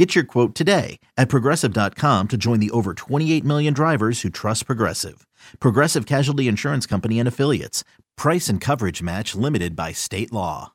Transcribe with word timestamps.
Get 0.00 0.14
your 0.14 0.24
quote 0.24 0.54
today 0.54 0.98
at 1.18 1.28
progressive.com 1.28 2.28
to 2.28 2.38
join 2.38 2.58
the 2.58 2.70
over 2.70 2.94
28 2.94 3.44
million 3.44 3.74
drivers 3.74 4.22
who 4.22 4.30
trust 4.30 4.64
Progressive. 4.64 5.26
Progressive 5.60 6.06
Casualty 6.06 6.48
Insurance 6.48 6.86
Company 6.86 7.18
and 7.18 7.28
Affiliates. 7.28 7.84
Price 8.16 8.48
and 8.48 8.62
coverage 8.62 9.02
match 9.02 9.34
limited 9.34 9.76
by 9.76 9.92
state 9.92 10.32
law. 10.32 10.72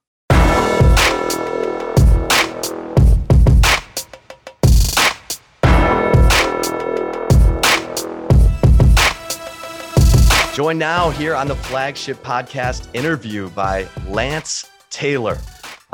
Joined 10.53 10.77
now 10.77 11.09
here 11.09 11.33
on 11.33 11.47
the 11.47 11.57
flagship 11.63 12.21
podcast 12.21 12.89
interview 12.93 13.49
by 13.49 13.87
Lance 14.07 14.69
Taylor, 14.91 15.39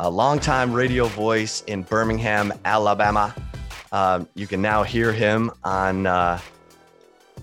a 0.02 0.10
longtime 0.10 0.72
radio 0.72 1.06
voice 1.06 1.62
in 1.68 1.84
Birmingham, 1.84 2.52
Alabama. 2.64 3.32
Um, 3.92 4.28
you 4.34 4.48
can 4.48 4.60
now 4.60 4.82
hear 4.82 5.12
him 5.12 5.52
on 5.62 6.08
uh, 6.08 6.40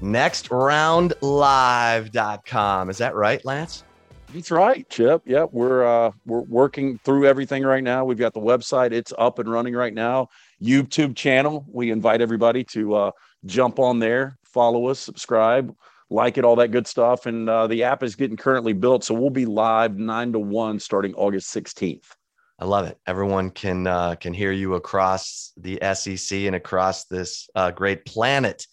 nextroundlive.com. 0.01 2.89
Is 2.89 2.97
that 2.97 3.15
right, 3.15 3.45
Lance? 3.45 3.85
That's 4.33 4.51
right, 4.51 4.85
Chip. 4.89 5.21
Yep, 5.25 5.51
we're 5.53 5.85
uh, 5.85 6.11
we're 6.25 6.41
working 6.41 6.99
through 7.05 7.27
everything 7.27 7.63
right 7.63 7.81
now. 7.81 8.03
We've 8.03 8.17
got 8.17 8.33
the 8.33 8.41
website; 8.41 8.91
it's 8.91 9.13
up 9.17 9.39
and 9.39 9.49
running 9.49 9.73
right 9.73 9.93
now. 9.93 10.27
YouTube 10.61 11.15
channel. 11.15 11.65
We 11.71 11.91
invite 11.91 12.19
everybody 12.19 12.65
to 12.65 12.93
uh, 12.93 13.11
jump 13.45 13.79
on 13.79 13.99
there, 13.99 14.37
follow 14.43 14.87
us, 14.87 14.99
subscribe 14.99 15.73
like 16.09 16.37
it, 16.37 16.43
all 16.43 16.57
that 16.57 16.71
good 16.71 16.87
stuff. 16.87 17.25
And 17.25 17.49
uh, 17.49 17.67
the 17.67 17.83
app 17.83 18.03
is 18.03 18.17
getting 18.17 18.35
currently 18.35 18.73
built, 18.73 19.05
so 19.05 19.13
we'll 19.13 19.29
be 19.29 19.45
live 19.45 19.97
nine 19.97 20.33
to 20.33 20.39
one 20.39 20.77
starting 20.79 21.13
August 21.13 21.51
sixteenth. 21.51 22.17
I 22.59 22.65
love 22.65 22.87
it. 22.87 22.97
Everyone 23.07 23.51
can 23.51 23.87
uh, 23.87 24.15
can 24.15 24.33
hear 24.33 24.51
you 24.51 24.75
across 24.75 25.53
the 25.57 25.79
SEC 25.93 26.39
and 26.39 26.55
across 26.55 27.05
this 27.05 27.49
uh, 27.55 27.71
great 27.71 28.05
planet 28.05 28.67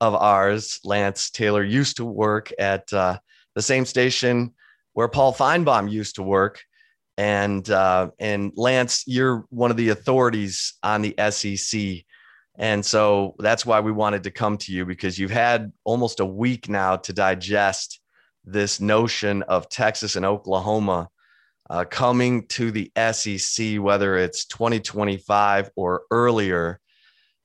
of 0.00 0.14
ours. 0.14 0.78
Lance 0.84 1.30
Taylor 1.30 1.64
used 1.64 1.96
to 1.96 2.04
work 2.04 2.52
at 2.58 2.92
uh, 2.92 3.18
the 3.54 3.62
same 3.62 3.84
station 3.84 4.54
where 4.92 5.08
Paul 5.08 5.34
Finebaum 5.34 5.90
used 5.90 6.14
to 6.16 6.22
work, 6.22 6.60
and 7.16 7.68
uh, 7.68 8.10
and 8.20 8.52
Lance, 8.56 9.02
you're 9.06 9.46
one 9.50 9.70
of 9.70 9.76
the 9.76 9.88
authorities 9.88 10.74
on 10.82 11.02
the 11.02 11.14
SEC 11.30 12.04
and 12.58 12.84
so 12.84 13.36
that's 13.38 13.64
why 13.64 13.78
we 13.78 13.92
wanted 13.92 14.24
to 14.24 14.32
come 14.32 14.58
to 14.58 14.72
you 14.72 14.84
because 14.84 15.16
you've 15.16 15.30
had 15.30 15.72
almost 15.84 16.18
a 16.18 16.26
week 16.26 16.68
now 16.68 16.96
to 16.96 17.12
digest 17.12 18.00
this 18.44 18.80
notion 18.80 19.42
of 19.44 19.68
Texas 19.68 20.16
and 20.16 20.26
Oklahoma 20.26 21.08
uh, 21.70 21.84
coming 21.84 22.46
to 22.46 22.70
the 22.70 22.90
SEC, 23.12 23.78
whether 23.78 24.16
it's 24.16 24.46
2025 24.46 25.70
or 25.76 26.02
earlier. 26.10 26.80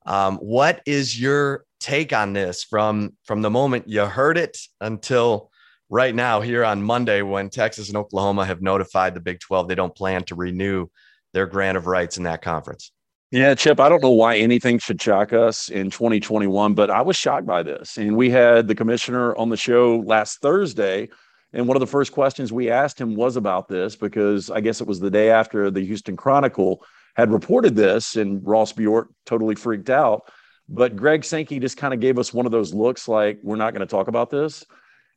Um, 0.06 0.38
what 0.38 0.82
is 0.86 1.20
your 1.20 1.66
take 1.80 2.14
on 2.14 2.34
this 2.34 2.64
from 2.64 3.14
from 3.26 3.42
the 3.42 3.50
moment 3.50 3.90
you 3.90 4.06
heard 4.06 4.38
it 4.38 4.58
until 4.80 5.52
right 5.90 6.16
now 6.16 6.40
here 6.42 6.64
on 6.64 6.82
Monday 6.82 7.22
when 7.22 7.50
Texas 7.50 7.90
and 7.90 7.98
Oklahoma 7.98 8.46
have 8.46 8.62
notified 8.62 9.14
the 9.14 9.20
Big 9.20 9.40
12 9.40 9.68
they 9.68 9.76
don't 9.76 9.96
plan 9.96 10.24
to 10.26 10.36
renew 10.36 10.88
their 11.34 11.46
grant 11.46 11.78
of 11.78 11.88
rights 11.88 12.18
in 12.18 12.24
that 12.24 12.42
conference? 12.42 12.92
Yeah, 13.32 13.56
Chip, 13.56 13.80
I 13.80 13.90
don't 13.90 14.04
know 14.04 14.12
why 14.12 14.38
anything 14.38 14.78
should 14.78 15.02
shock 15.02 15.34
us 15.34 15.68
in 15.70 15.90
2021, 15.90 16.76
but 16.76 16.92
I 16.92 17.02
was 17.02 17.18
shocked 17.18 17.48
by 17.48 17.64
this. 17.64 17.98
And 17.98 18.16
we 18.16 18.30
had 18.30 18.68
the 18.68 18.76
commissioner 18.76 19.36
on 19.36 19.50
the 19.50 19.58
show 19.58 20.04
last 20.06 20.40
Thursday. 20.40 21.10
And 21.54 21.68
one 21.68 21.78
of 21.78 21.82
the 21.82 21.88
first 21.88 22.12
questions 22.12 22.52
we 22.52 22.72
asked 22.72 23.00
him 23.00 23.16
was 23.16 23.36
about 23.36 23.68
this 23.68 23.96
because 23.96 24.50
I 24.50 24.60
guess 24.60 24.82
it 24.82 24.88
was 24.88 25.00
the 25.00 25.12
day 25.12 25.30
after 25.30 25.70
the 25.70 25.86
Houston 25.86 26.18
Chronicle 26.18 26.84
had 27.16 27.32
reported 27.32 27.76
this, 27.76 28.16
and 28.16 28.46
Ross 28.46 28.74
Bjork 28.74 29.10
totally 29.26 29.56
freaked 29.56 29.90
out. 29.92 30.24
But 30.68 30.96
Greg 30.96 31.24
Sankey 31.24 31.60
just 31.60 31.78
kind 31.78 31.94
of 31.94 32.00
gave 32.00 32.18
us 32.18 32.34
one 32.34 32.46
of 32.46 32.52
those 32.52 32.74
looks 32.74 33.08
like, 33.08 33.40
we're 33.44 33.56
not 33.56 33.74
going 33.74 33.86
to 33.86 33.92
talk 33.92 34.08
about 34.08 34.30
this. 34.30 34.66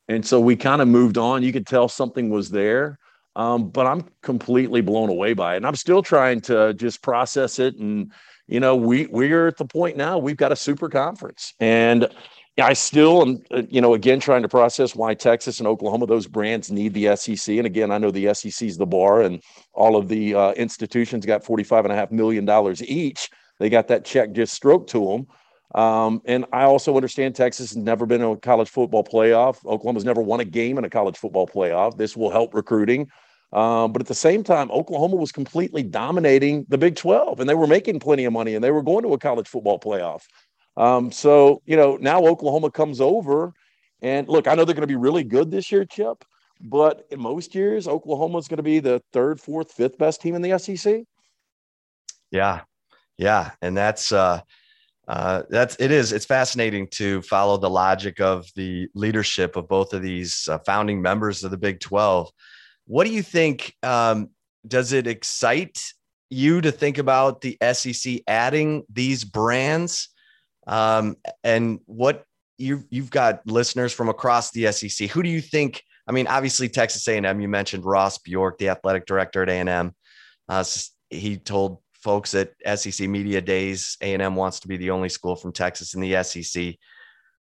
And 0.08 0.24
so 0.24 0.40
we 0.40 0.56
kind 0.56 0.82
of 0.82 0.88
moved 0.88 1.18
on. 1.18 1.42
You 1.42 1.52
could 1.52 1.66
tell 1.66 1.88
something 1.88 2.28
was 2.28 2.50
there. 2.50 2.98
Um, 3.34 3.68
but 3.68 3.86
I'm 3.86 4.08
completely 4.22 4.80
blown 4.80 5.10
away 5.10 5.34
by 5.34 5.54
it. 5.54 5.56
And 5.58 5.66
I'm 5.66 5.76
still 5.76 6.02
trying 6.02 6.40
to 6.42 6.72
just 6.74 7.02
process 7.02 7.58
it. 7.58 7.76
And, 7.76 8.12
you 8.46 8.60
know, 8.60 8.76
we, 8.76 9.06
we're 9.06 9.46
at 9.46 9.58
the 9.58 9.66
point 9.66 9.96
now, 9.96 10.18
we've 10.18 10.36
got 10.36 10.52
a 10.52 10.56
super 10.56 10.88
conference. 10.88 11.52
And 11.60 12.08
I 12.58 12.72
still 12.72 13.22
am, 13.22 13.42
uh, 13.50 13.62
you 13.68 13.80
know, 13.80 13.92
again, 13.92 14.18
trying 14.18 14.42
to 14.42 14.48
process 14.48 14.96
why 14.96 15.14
Texas 15.14 15.58
and 15.58 15.68
Oklahoma, 15.68 16.06
those 16.06 16.26
brands 16.26 16.70
need 16.70 16.94
the 16.94 17.14
SEC. 17.16 17.56
And 17.56 17.66
again, 17.66 17.90
I 17.90 17.98
know 17.98 18.10
the 18.10 18.32
SEC 18.32 18.66
is 18.66 18.78
the 18.78 18.86
bar 18.86 19.22
and 19.22 19.42
all 19.74 19.96
of 19.96 20.08
the 20.08 20.34
uh, 20.34 20.52
institutions 20.52 21.26
got 21.26 21.44
$45.5 21.44 22.10
million 22.12 22.48
each. 22.82 23.30
They 23.58 23.68
got 23.68 23.88
that 23.88 24.04
check 24.04 24.32
just 24.32 24.54
stroked 24.54 24.88
to 24.90 25.06
them. 25.06 25.26
Um, 25.80 26.22
and 26.24 26.46
I 26.52 26.62
also 26.62 26.96
understand 26.96 27.34
Texas 27.34 27.70
has 27.70 27.76
never 27.76 28.06
been 28.06 28.22
in 28.22 28.30
a 28.30 28.36
college 28.36 28.70
football 28.70 29.04
playoff. 29.04 29.64
Oklahoma's 29.66 30.04
never 30.04 30.22
won 30.22 30.40
a 30.40 30.44
game 30.44 30.78
in 30.78 30.84
a 30.84 30.90
college 30.90 31.18
football 31.18 31.46
playoff. 31.46 31.98
This 31.98 32.16
will 32.16 32.30
help 32.30 32.54
recruiting. 32.54 33.10
Um, 33.52 33.92
but 33.92 34.02
at 34.02 34.08
the 34.08 34.14
same 34.14 34.42
time, 34.42 34.70
Oklahoma 34.70 35.16
was 35.16 35.32
completely 35.32 35.82
dominating 35.82 36.66
the 36.68 36.78
Big 36.78 36.96
12 36.96 37.40
and 37.40 37.48
they 37.48 37.54
were 37.54 37.66
making 37.66 38.00
plenty 38.00 38.24
of 38.24 38.32
money 38.32 38.54
and 38.54 38.64
they 38.64 38.70
were 38.70 38.82
going 38.82 39.02
to 39.04 39.12
a 39.12 39.18
college 39.18 39.48
football 39.48 39.78
playoff. 39.78 40.22
Um, 40.76 41.10
so, 41.10 41.62
you 41.66 41.76
know, 41.76 41.96
now 41.96 42.24
Oklahoma 42.24 42.70
comes 42.70 43.00
over 43.00 43.54
and 44.02 44.28
look, 44.28 44.46
I 44.46 44.54
know 44.54 44.64
they're 44.64 44.74
going 44.74 44.82
to 44.82 44.86
be 44.86 44.96
really 44.96 45.24
good 45.24 45.50
this 45.50 45.72
year, 45.72 45.84
Chip, 45.84 46.24
but 46.60 47.06
in 47.10 47.20
most 47.20 47.54
years, 47.54 47.88
Oklahoma 47.88 48.38
is 48.38 48.48
going 48.48 48.58
to 48.58 48.62
be 48.62 48.78
the 48.78 49.02
third, 49.12 49.40
fourth, 49.40 49.72
fifth 49.72 49.96
best 49.96 50.20
team 50.20 50.34
in 50.34 50.42
the 50.42 50.58
SEC. 50.58 51.04
Yeah. 52.30 52.60
Yeah. 53.16 53.52
And 53.62 53.76
that's, 53.76 54.12
uh, 54.12 54.40
uh, 55.08 55.44
that's 55.48 55.76
it 55.78 55.92
is 55.92 56.12
it's 56.12 56.24
fascinating 56.24 56.88
to 56.88 57.22
follow 57.22 57.56
the 57.56 57.70
logic 57.70 58.20
of 58.20 58.44
the 58.56 58.88
leadership 58.92 59.54
of 59.54 59.68
both 59.68 59.92
of 59.92 60.02
these 60.02 60.48
uh, 60.48 60.58
founding 60.66 61.00
members 61.00 61.44
of 61.44 61.52
the 61.52 61.56
big 61.56 61.78
12 61.78 62.28
what 62.86 63.06
do 63.06 63.12
you 63.12 63.22
think? 63.22 63.74
Um, 63.82 64.30
does 64.66 64.92
it 64.92 65.06
excite 65.06 65.78
you 66.30 66.60
to 66.60 66.72
think 66.72 66.98
about 66.98 67.40
the 67.40 67.58
SEC 67.72 68.20
adding 68.26 68.84
these 68.92 69.24
brands? 69.24 70.08
Um, 70.66 71.16
and 71.44 71.80
what 71.86 72.24
you've 72.58 72.84
you've 72.90 73.10
got 73.10 73.46
listeners 73.46 73.92
from 73.92 74.08
across 74.08 74.50
the 74.50 74.70
SEC. 74.72 75.10
Who 75.10 75.22
do 75.22 75.28
you 75.28 75.40
think? 75.40 75.82
I 76.06 76.12
mean, 76.12 76.26
obviously 76.26 76.68
Texas 76.68 77.06
A&M. 77.08 77.40
You 77.40 77.48
mentioned 77.48 77.84
Ross 77.84 78.18
Bjork, 78.18 78.58
the 78.58 78.68
athletic 78.68 79.06
director 79.06 79.42
at 79.42 79.48
A&M. 79.48 79.94
Uh, 80.48 80.64
he 81.10 81.36
told 81.36 81.80
folks 81.94 82.34
at 82.34 82.52
SEC 82.78 83.08
Media 83.08 83.40
Days 83.40 83.96
A&M 84.00 84.36
wants 84.36 84.60
to 84.60 84.68
be 84.68 84.76
the 84.76 84.90
only 84.90 85.08
school 85.08 85.34
from 85.34 85.52
Texas 85.52 85.94
in 85.94 86.00
the 86.00 86.22
SEC. 86.22 86.76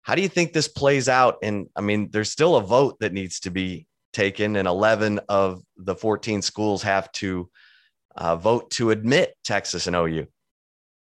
How 0.02 0.14
do 0.14 0.22
you 0.22 0.28
think 0.28 0.52
this 0.52 0.68
plays 0.68 1.08
out? 1.08 1.36
And 1.42 1.68
I 1.76 1.80
mean, 1.80 2.10
there's 2.10 2.30
still 2.30 2.56
a 2.56 2.62
vote 2.62 2.96
that 3.00 3.12
needs 3.12 3.40
to 3.40 3.50
be 3.50 3.86
taken, 4.12 4.56
and 4.56 4.66
11 4.66 5.20
of 5.28 5.62
the 5.76 5.94
14 5.94 6.42
schools 6.42 6.82
have 6.82 7.12
to 7.12 7.48
uh, 8.16 8.36
vote 8.36 8.70
to 8.72 8.90
admit 8.90 9.34
Texas 9.44 9.86
and 9.86 9.94
OU. 9.94 10.26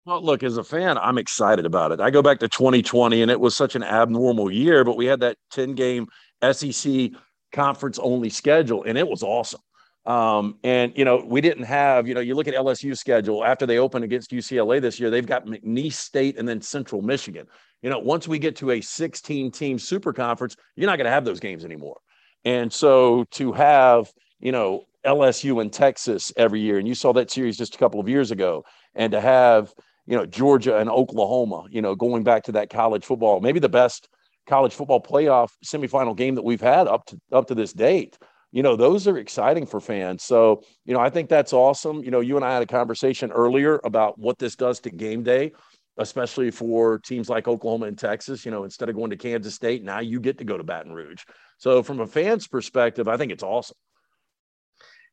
Well, 0.08 0.22
look, 0.22 0.42
as 0.42 0.56
a 0.56 0.64
fan, 0.64 0.96
I'm 0.96 1.18
excited 1.18 1.66
about 1.66 1.92
it. 1.92 2.00
I 2.00 2.08
go 2.08 2.22
back 2.22 2.38
to 2.38 2.48
2020, 2.48 3.20
and 3.20 3.30
it 3.30 3.38
was 3.38 3.54
such 3.54 3.76
an 3.76 3.82
abnormal 3.82 4.50
year, 4.50 4.82
but 4.82 4.96
we 4.96 5.04
had 5.04 5.20
that 5.20 5.36
10 5.50 5.74
game 5.74 6.06
SEC 6.50 7.10
conference 7.52 7.98
only 7.98 8.30
schedule, 8.30 8.84
and 8.84 8.96
it 8.96 9.06
was 9.06 9.22
awesome. 9.22 9.60
Um, 10.06 10.60
and 10.64 10.94
you 10.96 11.04
know, 11.04 11.22
we 11.26 11.42
didn't 11.42 11.64
have, 11.64 12.08
you 12.08 12.14
know, 12.14 12.22
you 12.22 12.34
look 12.34 12.48
at 12.48 12.54
LSU 12.54 12.96
schedule 12.96 13.44
after 13.44 13.66
they 13.66 13.76
open 13.76 14.02
against 14.02 14.30
UCLA 14.30 14.80
this 14.80 14.98
year, 14.98 15.10
they've 15.10 15.26
got 15.26 15.44
McNeese 15.44 15.92
State 15.92 16.38
and 16.38 16.48
then 16.48 16.62
Central 16.62 17.02
Michigan. 17.02 17.46
You 17.82 17.90
know, 17.90 17.98
once 17.98 18.26
we 18.26 18.38
get 18.38 18.56
to 18.56 18.70
a 18.70 18.80
16 18.80 19.50
team 19.50 19.78
super 19.78 20.14
conference, 20.14 20.56
you're 20.74 20.86
not 20.88 20.96
going 20.96 21.04
to 21.04 21.10
have 21.10 21.26
those 21.26 21.38
games 21.38 21.66
anymore. 21.66 21.98
And 22.46 22.72
so 22.72 23.26
to 23.32 23.52
have, 23.52 24.10
you 24.40 24.52
know, 24.52 24.86
LSU 25.04 25.60
and 25.60 25.70
Texas 25.70 26.32
every 26.38 26.60
year, 26.60 26.78
and 26.78 26.88
you 26.88 26.94
saw 26.94 27.12
that 27.12 27.30
series 27.30 27.58
just 27.58 27.74
a 27.74 27.78
couple 27.78 28.00
of 28.00 28.08
years 28.08 28.30
ago, 28.30 28.64
and 28.94 29.12
to 29.12 29.20
have, 29.20 29.70
you 30.08 30.16
know, 30.16 30.24
Georgia 30.24 30.78
and 30.78 30.88
Oklahoma, 30.88 31.66
you 31.70 31.82
know, 31.82 31.94
going 31.94 32.24
back 32.24 32.44
to 32.44 32.52
that 32.52 32.70
college 32.70 33.04
football, 33.04 33.40
maybe 33.40 33.60
the 33.60 33.68
best 33.68 34.08
college 34.46 34.72
football 34.72 35.02
playoff 35.02 35.50
semifinal 35.62 36.16
game 36.16 36.34
that 36.34 36.44
we've 36.44 36.62
had 36.62 36.88
up 36.88 37.04
to 37.04 37.20
up 37.30 37.46
to 37.48 37.54
this 37.54 37.74
date. 37.74 38.16
You 38.50 38.62
know, 38.62 38.74
those 38.74 39.06
are 39.06 39.18
exciting 39.18 39.66
for 39.66 39.78
fans. 39.78 40.24
So, 40.24 40.62
you 40.86 40.94
know, 40.94 41.00
I 41.00 41.10
think 41.10 41.28
that's 41.28 41.52
awesome. 41.52 42.02
You 42.02 42.10
know, 42.10 42.20
you 42.20 42.36
and 42.36 42.44
I 42.44 42.54
had 42.54 42.62
a 42.62 42.66
conversation 42.66 43.30
earlier 43.30 43.78
about 43.84 44.18
what 44.18 44.38
this 44.38 44.56
does 44.56 44.80
to 44.80 44.90
game 44.90 45.22
day. 45.22 45.52
especially 45.98 46.50
for 46.50 46.98
teams 47.00 47.28
like 47.28 47.48
Oklahoma 47.48 47.86
and 47.86 47.98
Texas. 47.98 48.44
You 48.44 48.50
know, 48.50 48.64
instead 48.64 48.88
of 48.88 48.94
going 48.94 49.10
to 49.10 49.16
Kansas 49.16 49.54
State, 49.54 49.84
now 49.84 50.00
you 50.00 50.20
get 50.20 50.38
to 50.38 50.44
go 50.44 50.56
to 50.56 50.64
Baton 50.64 50.92
Rouge. 50.92 51.24
So, 51.58 51.82
from 51.82 52.00
a 52.00 52.06
fan's 52.06 52.46
perspective, 52.46 53.08
I 53.08 53.16
think 53.16 53.32
it's 53.32 53.42
awesome. 53.42 53.76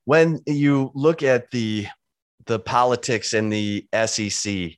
When 0.05 0.39
you 0.45 0.91
look 0.93 1.23
at 1.23 1.51
the 1.51 1.87
the 2.45 2.59
politics 2.59 3.33
in 3.33 3.49
the 3.49 3.87
SEC, 4.05 4.77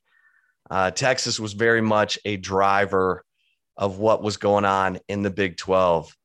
uh, 0.69 0.91
Texas 0.91 1.39
was 1.39 1.53
very 1.53 1.81
much 1.81 2.19
a 2.25 2.37
driver 2.37 3.23
of 3.77 3.99
what 3.99 4.23
was 4.23 4.37
going 4.37 4.65
on 4.65 4.99
in 5.07 5.21
the 5.21 5.29
Big 5.29 5.57
12. 5.57 6.15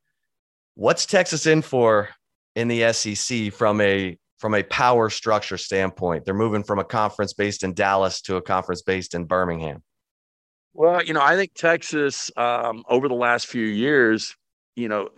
What's 0.75 1.07
Texas 1.07 1.47
in 1.47 1.63
for 1.63 2.09
in 2.57 2.69
the 2.69 2.93
SEC 2.93 3.53
from 3.53 3.81
a 3.81 4.19
from 4.39 4.55
a 4.55 4.63
power 4.65 5.11
structure 5.11 5.59
standpoint? 5.59 6.25
They're 6.25 6.35
moving 6.35 6.65
from 6.65 6.79
a 6.79 6.85
conference 6.85 7.33
based 7.33 7.63
in 7.63 7.75
Dallas 7.75 8.23
to 8.23 8.37
a 8.37 8.43
conference 8.43 8.83
based 8.83 9.15
in 9.15 9.27
Birmingham. 9.27 9.83
Well, 10.75 11.05
you 11.05 11.13
know, 11.13 11.21
I 11.21 11.37
think 11.37 11.53
Texas 11.55 12.31
um, 12.37 12.83
over 12.89 13.09
the 13.09 13.15
last 13.15 13.47
few 13.47 13.67
years, 13.67 14.35
you 14.75 14.89
know, 14.89 15.11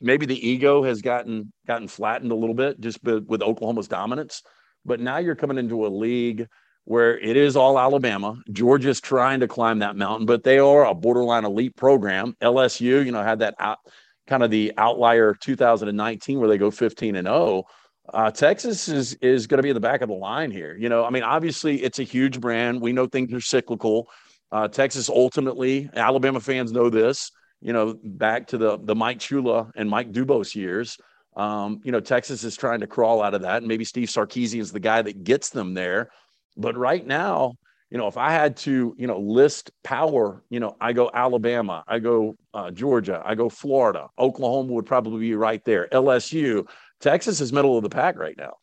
maybe 0.00 0.24
the 0.26 0.48
ego 0.48 0.84
has 0.84 1.02
gotten 1.02 1.52
gotten 1.66 1.88
flattened 1.88 2.30
a 2.30 2.36
little 2.36 2.54
bit 2.54 2.80
just 2.80 3.02
with 3.02 3.42
Oklahoma's 3.42 3.88
dominance. 3.88 4.42
But 4.84 5.00
now 5.00 5.18
you're 5.18 5.34
coming 5.34 5.58
into 5.58 5.86
a 5.86 5.88
league 5.88 6.46
where 6.84 7.18
it 7.18 7.36
is 7.36 7.56
all 7.56 7.78
Alabama. 7.78 8.36
Georgia's 8.50 9.00
trying 9.00 9.40
to 9.40 9.48
climb 9.48 9.80
that 9.80 9.96
mountain, 9.96 10.26
but 10.26 10.42
they 10.42 10.58
are 10.58 10.86
a 10.86 10.94
borderline 10.94 11.44
elite 11.44 11.76
program. 11.76 12.34
LSU, 12.42 13.04
you 13.04 13.12
know, 13.12 13.22
had 13.22 13.40
that 13.40 13.54
out, 13.58 13.78
kind 14.26 14.42
of 14.42 14.50
the 14.50 14.72
outlier 14.76 15.34
2019 15.34 16.38
where 16.38 16.48
they 16.48 16.58
go 16.58 16.70
15 16.70 17.16
and 17.16 17.26
0. 17.26 17.64
Uh, 18.12 18.30
Texas 18.30 18.88
is 18.88 19.14
is 19.14 19.46
going 19.46 19.58
to 19.58 19.62
be 19.62 19.70
in 19.70 19.74
the 19.74 19.80
back 19.80 20.00
of 20.00 20.08
the 20.08 20.14
line 20.14 20.50
here. 20.50 20.76
You 20.76 20.88
know, 20.88 21.04
I 21.04 21.10
mean, 21.10 21.22
obviously 21.22 21.82
it's 21.82 21.98
a 21.98 22.04
huge 22.04 22.40
brand. 22.40 22.80
We 22.80 22.92
know 22.92 23.06
things 23.06 23.32
are 23.32 23.40
cyclical. 23.40 24.08
Uh, 24.50 24.66
Texas 24.66 25.08
ultimately, 25.08 25.88
Alabama 25.94 26.40
fans 26.40 26.72
know 26.72 26.90
this. 26.90 27.30
You 27.60 27.72
know, 27.72 27.98
back 28.02 28.48
to 28.48 28.58
the 28.58 28.78
the 28.82 28.96
Mike 28.96 29.18
Shula 29.18 29.70
and 29.76 29.88
Mike 29.88 30.12
Dubose 30.12 30.54
years. 30.54 30.96
Um, 31.36 31.80
you 31.84 31.92
know, 31.92 32.00
Texas 32.00 32.42
is 32.42 32.56
trying 32.56 32.80
to 32.80 32.86
crawl 32.86 33.22
out 33.22 33.34
of 33.34 33.42
that, 33.42 33.58
and 33.58 33.68
maybe 33.68 33.84
Steve 33.84 34.08
Sarkisian 34.08 34.60
is 34.60 34.72
the 34.72 34.80
guy 34.80 35.02
that 35.02 35.22
gets 35.22 35.50
them 35.50 35.74
there. 35.74 36.10
But 36.56 36.76
right 36.76 37.06
now, 37.06 37.54
you 37.90 37.98
know, 37.98 38.06
if 38.06 38.16
I 38.16 38.30
had 38.30 38.56
to, 38.58 38.94
you 38.96 39.06
know, 39.06 39.18
list 39.18 39.70
power, 39.82 40.44
you 40.48 40.60
know, 40.60 40.76
I 40.80 40.92
go 40.92 41.10
Alabama, 41.12 41.82
I 41.88 41.98
go 41.98 42.36
uh, 42.54 42.70
Georgia, 42.70 43.20
I 43.24 43.34
go 43.34 43.48
Florida, 43.48 44.08
Oklahoma 44.18 44.72
would 44.72 44.86
probably 44.86 45.20
be 45.20 45.34
right 45.34 45.64
there. 45.64 45.88
LSU, 45.92 46.68
Texas 47.00 47.40
is 47.40 47.52
middle 47.52 47.76
of 47.76 47.82
the 47.82 47.88
pack 47.88 48.16
right 48.16 48.36
now. 48.38 48.54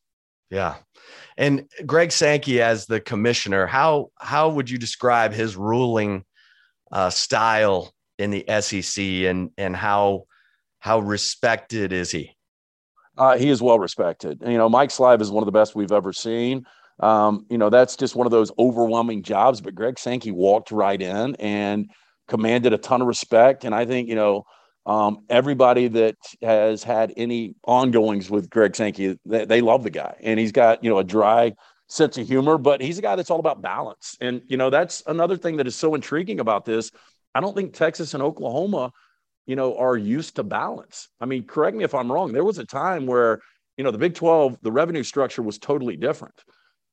Yeah. 0.50 0.76
And 1.36 1.68
Greg 1.86 2.12
Sankey 2.12 2.62
as 2.62 2.86
the 2.86 3.02
commissioner, 3.02 3.68
how 3.68 4.12
how 4.18 4.50
would 4.50 4.70
you 4.70 4.78
describe 4.78 5.34
his 5.34 5.58
ruling 5.58 6.24
uh, 6.92 7.10
style 7.10 7.94
in 8.18 8.32
the 8.32 8.46
SEC 8.62 9.04
and 9.04 9.52
and 9.58 9.76
how 9.76 10.24
how 10.80 11.00
respected 11.00 11.92
is 11.92 12.12
he? 12.12 12.36
Uh, 13.18 13.38
he 13.38 13.50
is 13.50 13.62
well 13.62 13.80
respected. 13.80 14.42
You 14.46 14.58
know, 14.58 14.70
Mike 14.70 14.90
Slive 14.90 15.22
is 15.22 15.32
one 15.32 15.44
of 15.44 15.48
the 15.48 15.52
best 15.52 15.76
we've 15.76 15.92
ever 15.92 16.14
seen. 16.14 16.66
Um, 17.00 17.46
you 17.50 17.58
know, 17.58 17.70
that's 17.70 17.96
just 17.96 18.16
one 18.16 18.26
of 18.26 18.32
those 18.32 18.52
overwhelming 18.58 19.24
jobs. 19.24 19.62
But 19.62 19.76
Greg 19.76 20.00
Sankey 20.00 20.32
walked 20.32 20.72
right 20.72 21.02
in 21.02 21.36
and 21.36 21.92
commanded 22.28 22.74
a 22.74 22.78
ton 22.78 23.02
of 23.02 23.08
respect. 23.08 23.64
And 23.64 23.74
I 23.74 23.86
think, 23.86 24.10
you 24.10 24.16
know, 24.16 24.46
um, 24.86 25.26
everybody 25.30 25.90
that 25.90 26.16
has 26.42 26.84
had 26.84 27.14
any 27.18 27.56
ongoings 27.66 28.30
with 28.30 28.50
Greg 28.50 28.76
Sankey, 28.76 29.20
they, 29.26 29.46
they, 29.46 29.62
love 29.62 29.84
the 29.84 29.90
guy. 29.90 30.16
And 30.22 30.40
he's 30.40 30.54
got, 30.54 30.84
you 30.84 30.90
know, 30.90 31.00
a 31.00 31.04
dry 31.04 31.54
sense 31.88 32.18
of 32.18 32.28
humor, 32.28 32.58
but 32.58 32.82
he's 32.82 32.98
a 32.98 33.02
guy 33.02 33.16
that's 33.16 33.30
all 33.30 33.40
about 33.40 33.62
balance. 33.62 34.16
And, 34.22 34.42
you 34.48 34.56
know, 34.56 34.70
that's 34.70 35.04
another 35.08 35.38
thing 35.38 35.58
that 35.58 35.68
is 35.68 35.76
so 35.76 35.94
intriguing 35.94 36.40
about 36.40 36.64
this. 36.64 36.92
I 37.36 37.42
don't 37.42 37.56
think 37.56 37.74
Texas 37.74 38.14
and 38.14 38.24
Oklahoma, 38.24 38.92
you 39.46 39.58
know, 39.58 39.78
are 39.78 39.98
used 39.98 40.38
to 40.38 40.44
balance. 40.44 41.10
I 41.20 41.26
mean, 41.26 41.44
correct 41.44 41.76
me 41.76 41.84
if 41.84 41.94
I'm 41.94 42.12
wrong. 42.12 42.32
There 42.32 42.46
was 42.46 42.58
a 42.58 42.66
time 42.66 43.06
where, 43.06 43.42
you 43.76 43.84
know, 43.84 43.92
the 43.92 43.98
Big 43.98 44.16
12, 44.16 44.58
the 44.62 44.72
revenue 44.72 45.04
structure 45.04 45.42
was 45.42 45.58
totally 45.58 45.98
different 45.98 46.34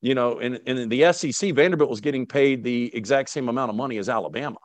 you 0.01 0.15
know, 0.15 0.39
in, 0.39 0.55
in 0.65 0.89
the 0.89 1.11
SEC, 1.13 1.53
Vanderbilt 1.53 1.89
was 1.89 2.01
getting 2.01 2.25
paid 2.25 2.63
the 2.63 2.95
exact 2.95 3.29
same 3.29 3.49
amount 3.49 3.69
of 3.69 3.75
money 3.75 3.97
as 3.97 4.09
Alabama. 4.09 4.57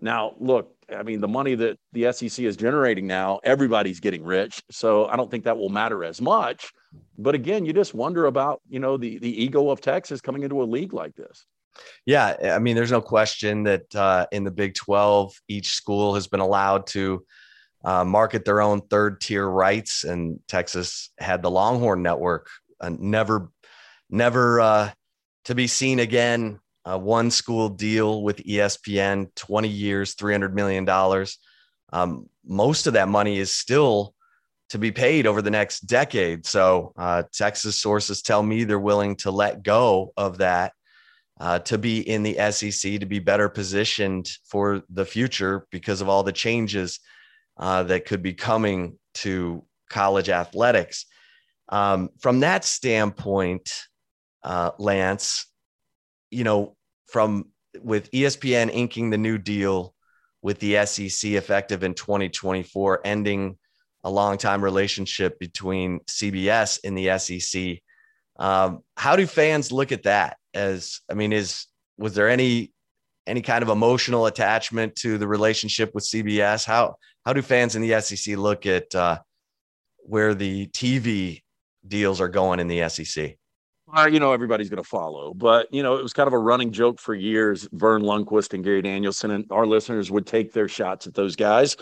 Now, 0.00 0.34
look, 0.38 0.74
I 0.94 1.02
mean, 1.02 1.20
the 1.20 1.28
money 1.28 1.54
that 1.56 1.78
the 1.92 2.12
SEC 2.12 2.44
is 2.44 2.56
generating 2.56 3.06
now, 3.06 3.40
everybody's 3.44 4.00
getting 4.00 4.24
rich. 4.24 4.62
So 4.70 5.06
I 5.06 5.16
don't 5.16 5.30
think 5.30 5.44
that 5.44 5.58
will 5.58 5.68
matter 5.68 6.04
as 6.04 6.20
much. 6.20 6.70
But 7.18 7.34
again, 7.34 7.64
you 7.64 7.72
just 7.72 7.94
wonder 7.94 8.26
about, 8.26 8.62
you 8.68 8.78
know, 8.78 8.96
the, 8.96 9.18
the 9.18 9.42
ego 9.42 9.70
of 9.70 9.80
Texas 9.80 10.20
coming 10.20 10.42
into 10.42 10.62
a 10.62 10.64
league 10.64 10.92
like 10.92 11.14
this. 11.16 11.46
Yeah. 12.06 12.36
I 12.54 12.58
mean, 12.58 12.74
there's 12.74 12.92
no 12.92 13.00
question 13.00 13.64
that 13.64 13.94
uh, 13.94 14.26
in 14.32 14.44
the 14.44 14.50
Big 14.50 14.74
12, 14.74 15.34
each 15.48 15.68
school 15.68 16.14
has 16.14 16.26
been 16.26 16.40
allowed 16.40 16.86
to 16.88 17.24
uh, 17.84 18.04
market 18.04 18.44
their 18.44 18.60
own 18.60 18.80
third 18.88 19.20
tier 19.20 19.48
rights. 19.48 20.04
And 20.04 20.40
Texas 20.48 21.10
had 21.18 21.42
the 21.42 21.50
Longhorn 21.50 22.02
Network, 22.02 22.48
uh, 22.80 22.90
never 22.98 23.50
never 24.10 24.60
uh, 24.60 24.90
to 25.44 25.54
be 25.54 25.66
seen 25.66 25.98
again. 26.00 26.60
Uh, 26.84 26.98
one 26.98 27.30
school 27.30 27.68
deal 27.68 28.22
with 28.22 28.44
ESPN, 28.44 29.34
20 29.34 29.68
years, 29.68 30.14
$300 30.14 30.52
million. 30.52 30.88
Um, 31.92 32.28
most 32.46 32.86
of 32.86 32.94
that 32.94 33.08
money 33.08 33.38
is 33.38 33.52
still 33.52 34.14
to 34.70 34.78
be 34.78 34.92
paid 34.92 35.26
over 35.26 35.42
the 35.42 35.50
next 35.50 35.80
decade. 35.80 36.46
So, 36.46 36.92
uh, 36.96 37.24
Texas 37.32 37.80
sources 37.80 38.22
tell 38.22 38.42
me 38.42 38.64
they're 38.64 38.78
willing 38.78 39.16
to 39.16 39.30
let 39.30 39.62
go 39.62 40.12
of 40.16 40.38
that 40.38 40.72
uh, 41.40 41.60
to 41.60 41.78
be 41.78 42.00
in 42.00 42.22
the 42.22 42.34
SEC, 42.50 43.00
to 43.00 43.06
be 43.06 43.18
better 43.18 43.48
positioned 43.48 44.30
for 44.44 44.82
the 44.90 45.04
future 45.04 45.66
because 45.70 46.00
of 46.00 46.08
all 46.08 46.22
the 46.22 46.32
changes 46.32 47.00
uh, 47.58 47.82
that 47.84 48.06
could 48.06 48.22
be 48.22 48.34
coming 48.34 48.98
to 49.14 49.64
college 49.88 50.28
athletics. 50.28 51.06
Um, 51.68 52.10
from 52.18 52.40
that 52.40 52.64
standpoint, 52.64 53.70
uh, 54.42 54.72
Lance, 54.78 55.46
you 56.30 56.44
know, 56.44 56.76
from 57.06 57.46
with 57.80 58.10
ESPN 58.10 58.70
inking 58.72 59.10
the 59.10 59.18
new 59.18 59.38
deal 59.38 59.94
with 60.42 60.58
the 60.60 60.84
SEC 60.86 61.32
effective 61.32 61.82
in 61.82 61.94
2024, 61.94 63.00
ending 63.04 63.56
a 64.04 64.10
long 64.10 64.38
time 64.38 64.62
relationship 64.62 65.38
between 65.38 66.00
CBS 66.00 66.78
and 66.84 66.96
the 66.96 67.18
SEC. 67.18 67.78
Um, 68.38 68.80
how 68.96 69.16
do 69.16 69.26
fans 69.26 69.72
look 69.72 69.92
at 69.92 70.04
that? 70.04 70.36
As 70.54 71.00
I 71.10 71.14
mean, 71.14 71.32
is 71.32 71.66
was 71.98 72.14
there 72.14 72.28
any 72.28 72.72
any 73.26 73.42
kind 73.42 73.62
of 73.62 73.68
emotional 73.68 74.26
attachment 74.26 74.96
to 74.96 75.18
the 75.18 75.28
relationship 75.28 75.90
with 75.94 76.04
CBS? 76.04 76.64
How 76.64 76.96
how 77.24 77.32
do 77.32 77.42
fans 77.42 77.76
in 77.76 77.82
the 77.82 78.00
SEC 78.00 78.36
look 78.36 78.64
at 78.64 78.94
uh, 78.94 79.18
where 79.98 80.34
the 80.34 80.68
TV 80.68 81.42
deals 81.86 82.20
are 82.20 82.28
going 82.28 82.60
in 82.60 82.68
the 82.68 82.88
SEC? 82.88 83.36
Uh, 83.96 84.06
you 84.06 84.20
know, 84.20 84.32
everybody's 84.32 84.68
going 84.68 84.82
to 84.82 84.88
follow. 84.88 85.32
But, 85.34 85.72
you 85.72 85.82
know, 85.82 85.96
it 85.96 86.02
was 86.02 86.12
kind 86.12 86.26
of 86.26 86.32
a 86.32 86.38
running 86.38 86.72
joke 86.72 87.00
for 87.00 87.14
years. 87.14 87.68
Vern 87.72 88.02
Lundquist 88.02 88.52
and 88.54 88.62
Gary 88.62 88.82
Danielson 88.82 89.30
and 89.30 89.44
our 89.50 89.66
listeners 89.66 90.10
would 90.10 90.26
take 90.26 90.52
their 90.52 90.68
shots 90.68 91.06
at 91.06 91.14
those 91.14 91.36
guys. 91.36 91.76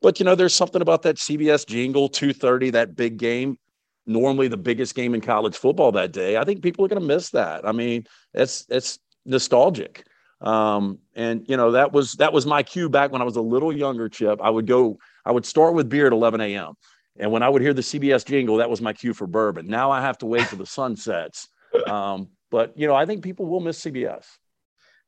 But, 0.00 0.18
you 0.18 0.24
know, 0.24 0.34
there's 0.34 0.54
something 0.54 0.82
about 0.82 1.02
that 1.02 1.16
CBS 1.16 1.66
jingle 1.66 2.08
230, 2.08 2.70
that 2.70 2.96
big 2.96 3.16
game, 3.16 3.58
normally 4.06 4.48
the 4.48 4.56
biggest 4.56 4.94
game 4.94 5.14
in 5.14 5.20
college 5.20 5.56
football 5.56 5.92
that 5.92 6.12
day. 6.12 6.36
I 6.36 6.44
think 6.44 6.62
people 6.62 6.84
are 6.84 6.88
going 6.88 7.00
to 7.00 7.06
miss 7.06 7.30
that. 7.30 7.66
I 7.66 7.72
mean, 7.72 8.04
it's, 8.34 8.66
it's 8.68 8.98
nostalgic. 9.24 10.04
Um, 10.40 10.98
and 11.14 11.44
you 11.48 11.56
know, 11.56 11.70
that 11.70 11.92
was, 11.92 12.14
that 12.14 12.32
was 12.32 12.46
my 12.46 12.64
cue 12.64 12.88
back 12.88 13.12
when 13.12 13.22
I 13.22 13.24
was 13.24 13.36
a 13.36 13.42
little 13.42 13.72
younger 13.72 14.08
chip. 14.08 14.40
I 14.42 14.50
would 14.50 14.66
go, 14.66 14.98
I 15.24 15.30
would 15.30 15.46
start 15.46 15.74
with 15.74 15.88
beer 15.88 16.08
at 16.08 16.12
11 16.12 16.40
a.m. 16.40 16.74
And 17.18 17.30
when 17.30 17.42
I 17.42 17.48
would 17.48 17.62
hear 17.62 17.74
the 17.74 17.82
CBS 17.82 18.24
jingle, 18.24 18.56
that 18.56 18.70
was 18.70 18.80
my 18.80 18.92
cue 18.92 19.12
for 19.12 19.26
bourbon. 19.26 19.66
Now 19.66 19.90
I 19.90 20.00
have 20.00 20.18
to 20.18 20.26
wait 20.26 20.48
till 20.48 20.58
the 20.58 20.66
sun 20.78 20.96
sets 20.96 21.48
um, 21.86 22.28
but 22.50 22.76
you 22.76 22.86
know, 22.86 22.94
I 22.94 23.06
think 23.06 23.22
people 23.22 23.46
will 23.46 23.60
miss 23.60 23.80
CBS. 23.80 24.26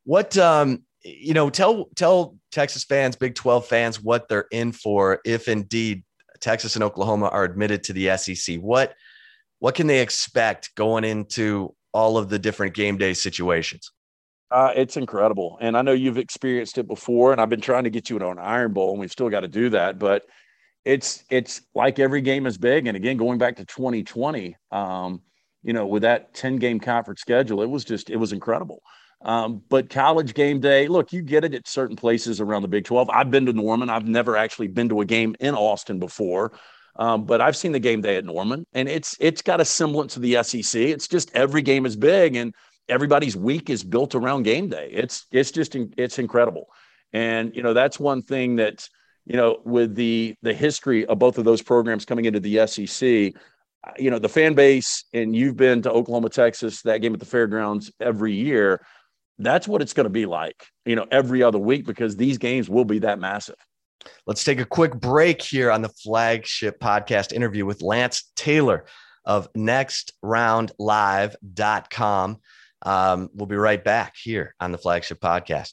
What 0.04 0.36
um, 0.36 0.84
you 1.02 1.34
know, 1.34 1.50
tell 1.50 1.86
tell 1.94 2.36
Texas 2.50 2.84
fans, 2.84 3.16
Big 3.16 3.34
12 3.34 3.66
fans, 3.66 4.02
what 4.02 4.28
they're 4.28 4.46
in 4.50 4.72
for 4.72 5.20
if 5.24 5.48
indeed 5.48 6.04
Texas 6.40 6.74
and 6.74 6.84
Oklahoma 6.84 7.28
are 7.28 7.44
admitted 7.44 7.84
to 7.84 7.92
the 7.92 8.16
SEC. 8.16 8.56
What 8.56 8.94
what 9.58 9.74
can 9.74 9.86
they 9.86 10.00
expect 10.00 10.74
going 10.74 11.04
into 11.04 11.74
all 11.92 12.18
of 12.18 12.28
the 12.28 12.38
different 12.38 12.74
game 12.74 12.98
day 12.98 13.14
situations? 13.14 13.90
Uh, 14.50 14.72
it's 14.76 14.96
incredible, 14.96 15.58
and 15.60 15.76
I 15.76 15.82
know 15.82 15.92
you've 15.92 16.18
experienced 16.18 16.78
it 16.78 16.86
before. 16.86 17.32
And 17.32 17.40
I've 17.40 17.48
been 17.48 17.60
trying 17.60 17.84
to 17.84 17.90
get 17.90 18.08
you 18.08 18.18
on 18.20 18.38
Iron 18.38 18.72
Bowl, 18.72 18.92
and 18.92 19.00
we've 19.00 19.10
still 19.10 19.30
got 19.30 19.40
to 19.40 19.48
do 19.48 19.70
that. 19.70 19.98
But 19.98 20.24
it's 20.84 21.24
it's 21.30 21.62
like 21.74 21.98
every 21.98 22.20
game 22.20 22.46
is 22.46 22.58
big. 22.58 22.86
And 22.86 22.96
again, 22.96 23.16
going 23.16 23.38
back 23.38 23.56
to 23.56 23.64
2020, 23.64 24.56
um, 24.70 25.22
you 25.62 25.72
know, 25.72 25.86
with 25.86 26.02
that 26.02 26.34
10 26.34 26.56
game 26.56 26.78
conference 26.78 27.20
schedule, 27.20 27.62
it 27.62 27.70
was 27.70 27.84
just, 27.84 28.10
it 28.10 28.16
was 28.16 28.32
incredible. 28.32 28.82
Um, 29.22 29.62
but 29.70 29.88
college 29.88 30.34
game 30.34 30.60
day, 30.60 30.86
look, 30.86 31.12
you 31.12 31.22
get 31.22 31.44
it 31.44 31.54
at 31.54 31.66
certain 31.66 31.96
places 31.96 32.40
around 32.40 32.60
the 32.60 32.68
Big 32.68 32.84
12. 32.84 33.08
I've 33.08 33.30
been 33.30 33.46
to 33.46 33.54
Norman. 33.54 33.88
I've 33.88 34.06
never 34.06 34.36
actually 34.36 34.68
been 34.68 34.90
to 34.90 35.00
a 35.00 35.06
game 35.06 35.34
in 35.40 35.54
Austin 35.54 35.98
before. 35.98 36.52
Um, 36.96 37.24
but 37.24 37.40
I've 37.40 37.56
seen 37.56 37.72
the 37.72 37.80
game 37.80 38.02
day 38.02 38.16
at 38.16 38.24
Norman, 38.24 38.66
and 38.72 38.88
it's 38.88 39.16
it's 39.18 39.42
got 39.42 39.60
a 39.60 39.64
semblance 39.64 40.14
of 40.14 40.22
the 40.22 40.40
SEC. 40.44 40.80
It's 40.80 41.08
just 41.08 41.34
every 41.34 41.60
game 41.60 41.86
is 41.86 41.96
big, 41.96 42.36
and 42.36 42.54
everybody's 42.88 43.36
week 43.36 43.68
is 43.68 43.82
built 43.82 44.14
around 44.14 44.44
game 44.44 44.68
day. 44.68 44.90
It's 44.92 45.26
it's 45.32 45.50
just 45.50 45.74
it's 45.74 46.20
incredible, 46.20 46.68
and 47.12 47.52
you 47.56 47.64
know 47.64 47.74
that's 47.74 47.98
one 47.98 48.22
thing 48.22 48.56
that 48.56 48.88
you 49.26 49.36
know 49.36 49.60
with 49.64 49.94
the 49.94 50.34
the 50.42 50.54
history 50.54 51.06
of 51.06 51.18
both 51.18 51.38
of 51.38 51.44
those 51.44 51.62
programs 51.62 52.04
coming 52.04 52.24
into 52.24 52.40
the 52.40 52.66
SEC. 52.66 53.32
You 53.98 54.10
know 54.10 54.18
the 54.18 54.30
fan 54.30 54.54
base, 54.54 55.04
and 55.12 55.36
you've 55.36 55.56
been 55.56 55.82
to 55.82 55.92
Oklahoma, 55.92 56.30
Texas, 56.30 56.80
that 56.82 57.02
game 57.02 57.12
at 57.12 57.20
the 57.20 57.26
fairgrounds 57.26 57.92
every 58.00 58.32
year. 58.32 58.84
That's 59.38 59.68
what 59.68 59.82
it's 59.82 59.92
going 59.92 60.04
to 60.04 60.10
be 60.10 60.26
like, 60.26 60.68
you 60.86 60.96
know, 60.96 61.06
every 61.10 61.42
other 61.42 61.58
week 61.58 61.84
because 61.84 62.16
these 62.16 62.38
games 62.38 62.70
will 62.70 62.84
be 62.84 63.00
that 63.00 63.18
massive. 63.18 63.56
Let's 64.26 64.44
take 64.44 64.60
a 64.60 64.64
quick 64.64 64.94
break 64.94 65.42
here 65.42 65.70
on 65.70 65.82
the 65.82 65.88
flagship 65.88 66.80
podcast 66.80 67.32
interview 67.32 67.66
with 67.66 67.82
Lance 67.82 68.30
Taylor 68.36 68.84
of 69.24 69.52
nextroundlive.com. 69.54 72.36
Um, 72.82 73.30
we'll 73.34 73.46
be 73.46 73.56
right 73.56 73.82
back 73.82 74.14
here 74.16 74.54
on 74.60 74.70
the 74.72 74.78
flagship 74.78 75.20
podcast. 75.20 75.72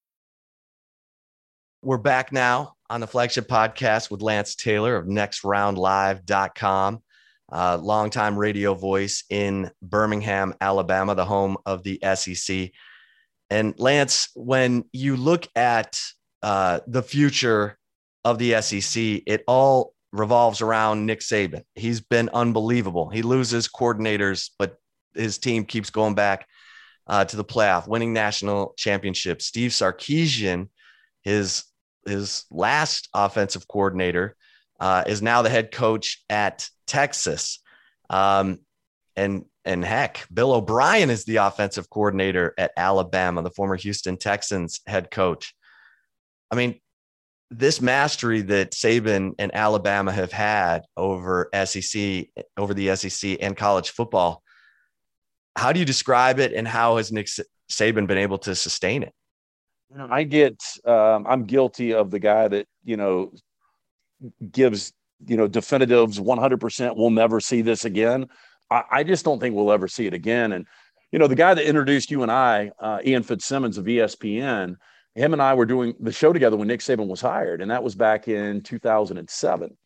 We're 1.83 1.97
back 1.97 2.31
now 2.31 2.75
on 2.91 3.01
the 3.01 3.07
flagship 3.07 3.47
podcast 3.47 4.11
with 4.11 4.21
Lance 4.21 4.53
Taylor 4.53 4.97
of 4.97 5.07
nextroundlive.com, 5.07 7.01
uh, 7.51 7.77
longtime 7.81 8.37
radio 8.37 8.75
voice 8.75 9.23
in 9.31 9.71
Birmingham, 9.81 10.53
Alabama, 10.61 11.15
the 11.15 11.25
home 11.25 11.57
of 11.65 11.81
the 11.81 11.99
SEC. 12.13 12.69
And 13.49 13.73
Lance, 13.79 14.29
when 14.35 14.83
you 14.93 15.15
look 15.15 15.47
at 15.55 15.99
uh, 16.43 16.81
the 16.85 17.01
future 17.01 17.79
of 18.23 18.37
the 18.37 18.61
SEC, 18.61 19.23
it 19.25 19.43
all 19.47 19.95
revolves 20.11 20.61
around 20.61 21.07
Nick 21.07 21.21
Saban. 21.21 21.63
He's 21.73 21.99
been 21.99 22.29
unbelievable. 22.31 23.09
He 23.09 23.23
loses 23.23 23.67
coordinators, 23.67 24.51
but 24.59 24.77
his 25.15 25.39
team 25.39 25.65
keeps 25.65 25.89
going 25.89 26.13
back 26.13 26.45
uh, 27.07 27.25
to 27.25 27.35
the 27.35 27.43
playoff, 27.43 27.87
winning 27.87 28.13
national 28.13 28.75
championships. 28.77 29.47
Steve 29.47 29.71
Sarkisian, 29.71 30.69
his 31.23 31.63
his 32.05 32.45
last 32.51 33.09
offensive 33.13 33.67
coordinator, 33.67 34.35
uh, 34.79 35.03
is 35.07 35.21
now 35.21 35.41
the 35.41 35.49
head 35.49 35.71
coach 35.71 36.23
at 36.29 36.67
Texas. 36.87 37.59
Um, 38.09 38.59
and 39.15 39.45
and 39.63 39.85
heck, 39.85 40.25
Bill 40.33 40.53
O'Brien 40.53 41.11
is 41.11 41.25
the 41.25 41.35
offensive 41.37 41.89
coordinator 41.89 42.53
at 42.57 42.71
Alabama, 42.75 43.43
the 43.43 43.51
former 43.51 43.75
Houston 43.75 44.17
Texans 44.17 44.81
head 44.87 45.11
coach. 45.11 45.53
I 46.49 46.55
mean, 46.55 46.79
this 47.51 47.79
mastery 47.79 48.41
that 48.41 48.71
Saban 48.71 49.33
and 49.37 49.53
Alabama 49.53 50.11
have 50.11 50.31
had 50.31 50.83
over 50.97 51.49
SEC, 51.65 52.27
over 52.57 52.73
the 52.73 52.95
SEC 52.95 53.37
and 53.41 53.55
college 53.55 53.91
football, 53.91 54.41
how 55.55 55.73
do 55.73 55.79
you 55.79 55.85
describe 55.85 56.39
it, 56.39 56.53
and 56.53 56.67
how 56.67 56.97
has 56.97 57.11
Nick 57.11 57.27
Saban 57.69 58.07
been 58.07 58.17
able 58.17 58.39
to 58.39 58.55
sustain 58.55 59.03
it? 59.03 59.13
I 59.99 60.23
get, 60.23 60.61
um, 60.85 61.25
I'm 61.27 61.45
guilty 61.45 61.93
of 61.93 62.11
the 62.11 62.19
guy 62.19 62.47
that, 62.47 62.67
you 62.83 62.97
know, 62.97 63.31
gives, 64.51 64.93
you 65.25 65.37
know, 65.37 65.47
definitives 65.47 66.19
100% 66.19 66.95
we'll 66.95 67.09
never 67.09 67.39
see 67.39 67.61
this 67.61 67.85
again. 67.85 68.27
I, 68.69 68.83
I, 68.91 69.03
just 69.03 69.25
don't 69.25 69.39
think 69.39 69.55
we'll 69.55 69.71
ever 69.71 69.87
see 69.87 70.05
it 70.05 70.13
again. 70.13 70.53
And, 70.53 70.65
you 71.11 71.19
know, 71.19 71.27
the 71.27 71.35
guy 71.35 71.53
that 71.53 71.67
introduced 71.67 72.09
you 72.09 72.23
and 72.23 72.31
I, 72.31 72.71
uh, 72.79 72.99
Ian 73.05 73.23
Fitzsimmons 73.23 73.77
of 73.77 73.85
ESPN, 73.85 74.75
him 75.15 75.33
and 75.33 75.41
I 75.41 75.53
were 75.53 75.65
doing 75.65 75.93
the 75.99 76.11
show 76.11 76.31
together 76.31 76.55
when 76.55 76.69
Nick 76.69 76.79
Saban 76.79 77.07
was 77.07 77.19
hired, 77.19 77.61
and 77.61 77.69
that 77.69 77.83
was 77.83 77.95
back 77.95 78.27
in 78.27 78.61
2007. 78.61 79.77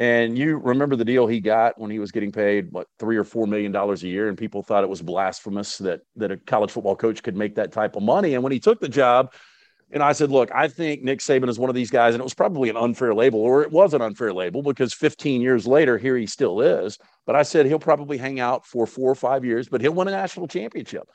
And 0.00 0.38
you 0.38 0.58
remember 0.58 0.94
the 0.94 1.04
deal 1.04 1.26
he 1.26 1.40
got 1.40 1.78
when 1.78 1.90
he 1.90 1.98
was 1.98 2.12
getting 2.12 2.30
paid 2.30 2.70
what 2.70 2.86
three 3.00 3.16
or 3.16 3.24
four 3.24 3.46
million 3.46 3.72
dollars 3.72 4.04
a 4.04 4.08
year, 4.08 4.28
and 4.28 4.38
people 4.38 4.62
thought 4.62 4.84
it 4.84 4.90
was 4.90 5.02
blasphemous 5.02 5.78
that 5.78 6.00
that 6.16 6.30
a 6.30 6.36
college 6.36 6.70
football 6.70 6.94
coach 6.94 7.22
could 7.22 7.36
make 7.36 7.56
that 7.56 7.72
type 7.72 7.96
of 7.96 8.02
money. 8.02 8.34
And 8.34 8.42
when 8.42 8.52
he 8.52 8.60
took 8.60 8.80
the 8.80 8.88
job, 8.88 9.32
and 9.90 10.02
I 10.02 10.12
said, 10.12 10.30
look, 10.30 10.50
I 10.54 10.68
think 10.68 11.02
Nick 11.02 11.20
Saban 11.20 11.48
is 11.48 11.58
one 11.58 11.70
of 11.70 11.74
these 11.74 11.90
guys, 11.90 12.14
and 12.14 12.20
it 12.20 12.24
was 12.24 12.34
probably 12.34 12.68
an 12.68 12.76
unfair 12.76 13.14
label, 13.14 13.40
or 13.40 13.62
it 13.62 13.72
was 13.72 13.94
an 13.94 14.02
unfair 14.02 14.32
label 14.32 14.62
because 14.62 14.92
15 14.94 15.40
years 15.40 15.66
later, 15.66 15.98
here 15.98 16.16
he 16.16 16.26
still 16.26 16.60
is. 16.60 16.98
But 17.26 17.36
I 17.36 17.42
said 17.42 17.66
he'll 17.66 17.78
probably 17.78 18.18
hang 18.18 18.38
out 18.38 18.66
for 18.66 18.86
four 18.86 19.10
or 19.10 19.14
five 19.14 19.44
years, 19.44 19.68
but 19.68 19.80
he'll 19.80 19.94
win 19.94 20.08
a 20.08 20.12
national 20.12 20.46
championship. 20.46 21.08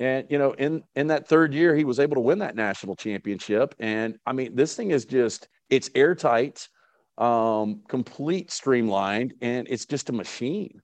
And 0.00 0.26
you 0.28 0.38
know, 0.38 0.52
in 0.52 0.82
in 0.94 1.08
that 1.08 1.28
third 1.28 1.54
year, 1.54 1.74
he 1.74 1.84
was 1.84 1.98
able 1.98 2.16
to 2.16 2.20
win 2.20 2.40
that 2.40 2.54
national 2.54 2.94
championship. 2.94 3.74
And 3.78 4.18
I 4.26 4.32
mean, 4.32 4.54
this 4.54 4.76
thing 4.76 4.90
is 4.90 5.04
just 5.04 5.48
it's 5.70 5.90
airtight 5.94 6.68
um, 7.18 7.82
complete 7.88 8.50
streamlined, 8.50 9.34
and 9.40 9.66
it's 9.68 9.84
just 9.84 10.08
a 10.08 10.12
machine. 10.12 10.80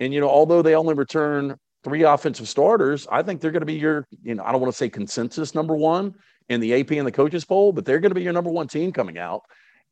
And 0.00 0.12
you 0.12 0.20
know, 0.20 0.28
although 0.28 0.62
they 0.62 0.74
only 0.74 0.94
return 0.94 1.56
three 1.84 2.02
offensive 2.02 2.48
starters, 2.48 3.06
I 3.10 3.22
think 3.22 3.40
they're 3.40 3.52
going 3.52 3.60
to 3.60 3.66
be 3.66 3.74
your, 3.74 4.06
you 4.22 4.34
know, 4.34 4.44
I 4.44 4.52
don't 4.52 4.60
want 4.60 4.72
to 4.72 4.76
say 4.76 4.88
consensus 4.88 5.54
number 5.54 5.74
one 5.74 6.14
in 6.48 6.60
the 6.60 6.74
AP 6.74 6.90
and 6.92 7.06
the 7.06 7.12
coaches 7.12 7.44
poll, 7.44 7.72
but 7.72 7.84
they're 7.84 8.00
going 8.00 8.10
to 8.10 8.14
be 8.16 8.22
your 8.22 8.32
number 8.32 8.50
one 8.50 8.68
team 8.68 8.92
coming 8.92 9.18
out. 9.18 9.42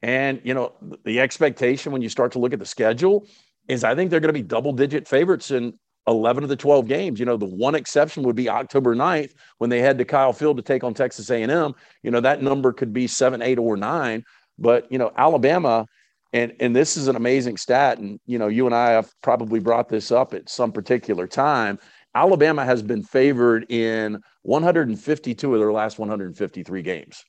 And 0.02 0.40
you 0.44 0.52
know, 0.52 0.72
the 1.04 1.20
expectation 1.20 1.92
when 1.92 2.02
you 2.02 2.08
start 2.08 2.32
to 2.32 2.38
look 2.38 2.52
at 2.52 2.58
the 2.58 2.66
schedule 2.66 3.26
is 3.68 3.84
I 3.84 3.94
think 3.94 4.10
they're 4.10 4.20
going 4.20 4.34
to 4.34 4.38
be 4.38 4.42
double 4.42 4.72
digit 4.72 5.08
favorites 5.08 5.50
in 5.50 5.78
11 6.06 6.42
of 6.42 6.50
the 6.50 6.56
12 6.56 6.86
games. 6.86 7.18
You 7.18 7.26
know, 7.26 7.36
the 7.36 7.46
one 7.46 7.74
exception 7.74 8.22
would 8.24 8.36
be 8.36 8.48
October 8.48 8.94
9th 8.94 9.32
when 9.58 9.70
they 9.70 9.80
head 9.80 9.96
to 9.98 10.04
Kyle 10.04 10.32
Field 10.32 10.56
to 10.58 10.62
take 10.62 10.84
on 10.84 10.92
Texas 10.92 11.30
A&M. 11.30 11.74
You 12.02 12.10
know, 12.10 12.20
that 12.20 12.42
number 12.42 12.72
could 12.72 12.92
be 12.92 13.06
seven, 13.06 13.40
eight, 13.40 13.58
or 13.58 13.76
nine. 13.76 14.24
But 14.58 14.90
you 14.90 14.98
know, 14.98 15.12
Alabama, 15.16 15.86
and 16.32 16.54
and 16.60 16.74
this 16.74 16.96
is 16.96 17.08
an 17.08 17.16
amazing 17.16 17.56
stat. 17.56 17.98
And 17.98 18.20
you 18.26 18.38
know, 18.38 18.48
you 18.48 18.66
and 18.66 18.74
I 18.74 18.90
have 18.90 19.10
probably 19.22 19.60
brought 19.60 19.88
this 19.88 20.12
up 20.12 20.34
at 20.34 20.48
some 20.48 20.72
particular 20.72 21.26
time. 21.26 21.78
Alabama 22.14 22.64
has 22.64 22.82
been 22.82 23.02
favored 23.02 23.70
in 23.70 24.20
152 24.42 25.54
of 25.54 25.60
their 25.60 25.72
last 25.72 25.98
153 25.98 26.82
games. 26.82 27.24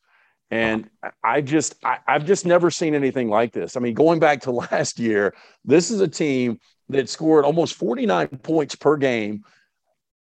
And 0.51 0.89
I 1.24 1.41
just, 1.41 1.75
I, 1.84 1.98
have 2.08 2.25
just 2.25 2.46
never 2.46 2.70
seen 2.70 2.94
anything 2.94 3.29
like 3.29 3.51
this. 3.51 3.75
I 3.75 3.79
mean, 3.79 3.96
going 3.96 4.20
back 4.20 4.41
to 4.41 4.51
last 4.72 5.00
year, 5.00 5.34
this 5.63 5.89
is 5.89 6.01
a 6.01 6.08
team 6.08 6.60
that 6.89 7.10
scored 7.10 7.46
almost 7.46 7.75
49 7.75 8.27
points 8.44 8.75
per 8.75 8.96
game 8.96 9.44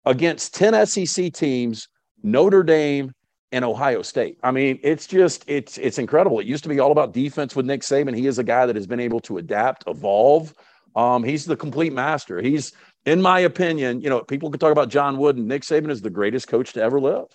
against 0.05 0.53
10 0.55 0.85
SEC 0.85 1.33
teams, 1.33 1.87
Notre 2.21 2.63
Dame, 2.63 3.13
and 3.51 3.65
Ohio 3.65 4.01
State. 4.01 4.37
I 4.43 4.51
mean, 4.51 4.79
it's 4.81 5.05
just 5.07 5.43
it's 5.47 5.77
it's 5.77 5.97
incredible. 5.97 6.39
It 6.39 6.47
used 6.47 6.63
to 6.63 6.69
be 6.69 6.79
all 6.79 6.91
about 6.91 7.13
defense 7.13 7.55
with 7.55 7.65
Nick 7.65 7.81
Saban. 7.81 8.15
He 8.15 8.27
is 8.27 8.39
a 8.39 8.43
guy 8.43 8.65
that 8.65 8.75
has 8.75 8.87
been 8.87 8.99
able 8.99 9.19
to 9.21 9.37
adapt, 9.37 9.83
evolve. 9.87 10.53
Um, 10.95 11.23
he's 11.23 11.45
the 11.45 11.55
complete 11.55 11.93
master. 11.93 12.41
He's, 12.41 12.73
in 13.05 13.21
my 13.21 13.39
opinion, 13.39 14.01
you 14.01 14.09
know, 14.09 14.21
people 14.21 14.51
could 14.51 14.59
talk 14.59 14.71
about 14.71 14.89
John 14.89 15.17
Wooden. 15.17 15.47
Nick 15.47 15.63
Saban 15.63 15.89
is 15.89 16.01
the 16.01 16.09
greatest 16.09 16.47
coach 16.47 16.73
to 16.73 16.81
ever 16.81 16.99
live. 16.99 17.27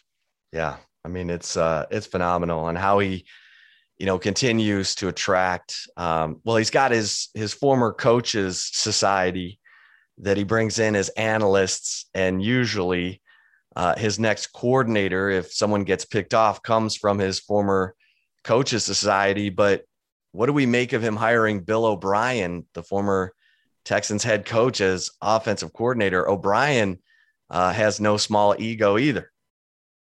Yeah, 0.53 0.77
I 1.05 1.09
mean, 1.09 1.31
it's 1.31 1.57
uh, 1.57 1.87
it's 1.91 2.07
phenomenal, 2.07 2.69
and 2.69 2.79
how 2.79 2.99
he, 2.99 3.25
you 3.99 4.07
know, 4.07 4.19
continues 4.19 4.95
to 4.97 5.09
attract. 5.09 5.89
Um, 5.97 6.41
well, 6.45 6.57
he's 6.57 6.71
got 6.71 6.93
his 6.93 7.29
his 7.35 7.53
former 7.53 7.93
coaches 7.93 8.71
society 8.73 9.59
that 10.19 10.37
he 10.37 10.45
brings 10.45 10.79
in 10.79 10.97
as 10.97 11.11
analysts, 11.11 12.07
and 12.15 12.43
usually 12.43 13.21
uh, 13.77 13.95
his 13.95 14.19
next 14.19 14.49
coordinator, 14.49 15.29
if 15.29 15.53
someone 15.53 15.85
gets 15.85 16.07
picked 16.07 16.33
off, 16.33 16.63
comes 16.63 16.97
from 16.97 17.19
his 17.19 17.39
former 17.39 17.95
coaches 18.43 18.85
society. 18.85 19.51
But 19.51 19.85
what 20.33 20.47
do 20.47 20.55
we 20.55 20.65
make 20.65 20.95
of 20.95 21.03
him 21.03 21.15
hiring 21.15 21.61
Bill 21.61 21.85
O'Brien, 21.85 22.67
the 22.73 22.83
former 22.83 23.35
Texans 23.85 24.25
head 24.25 24.47
coach, 24.47 24.81
as 24.81 25.11
offensive 25.21 25.75
coordinator? 25.75 26.29
O'Brien 26.29 26.99
uh, 27.51 27.73
has 27.73 28.01
no 28.01 28.17
small 28.17 28.57
ego 28.59 28.97
either. 28.97 29.31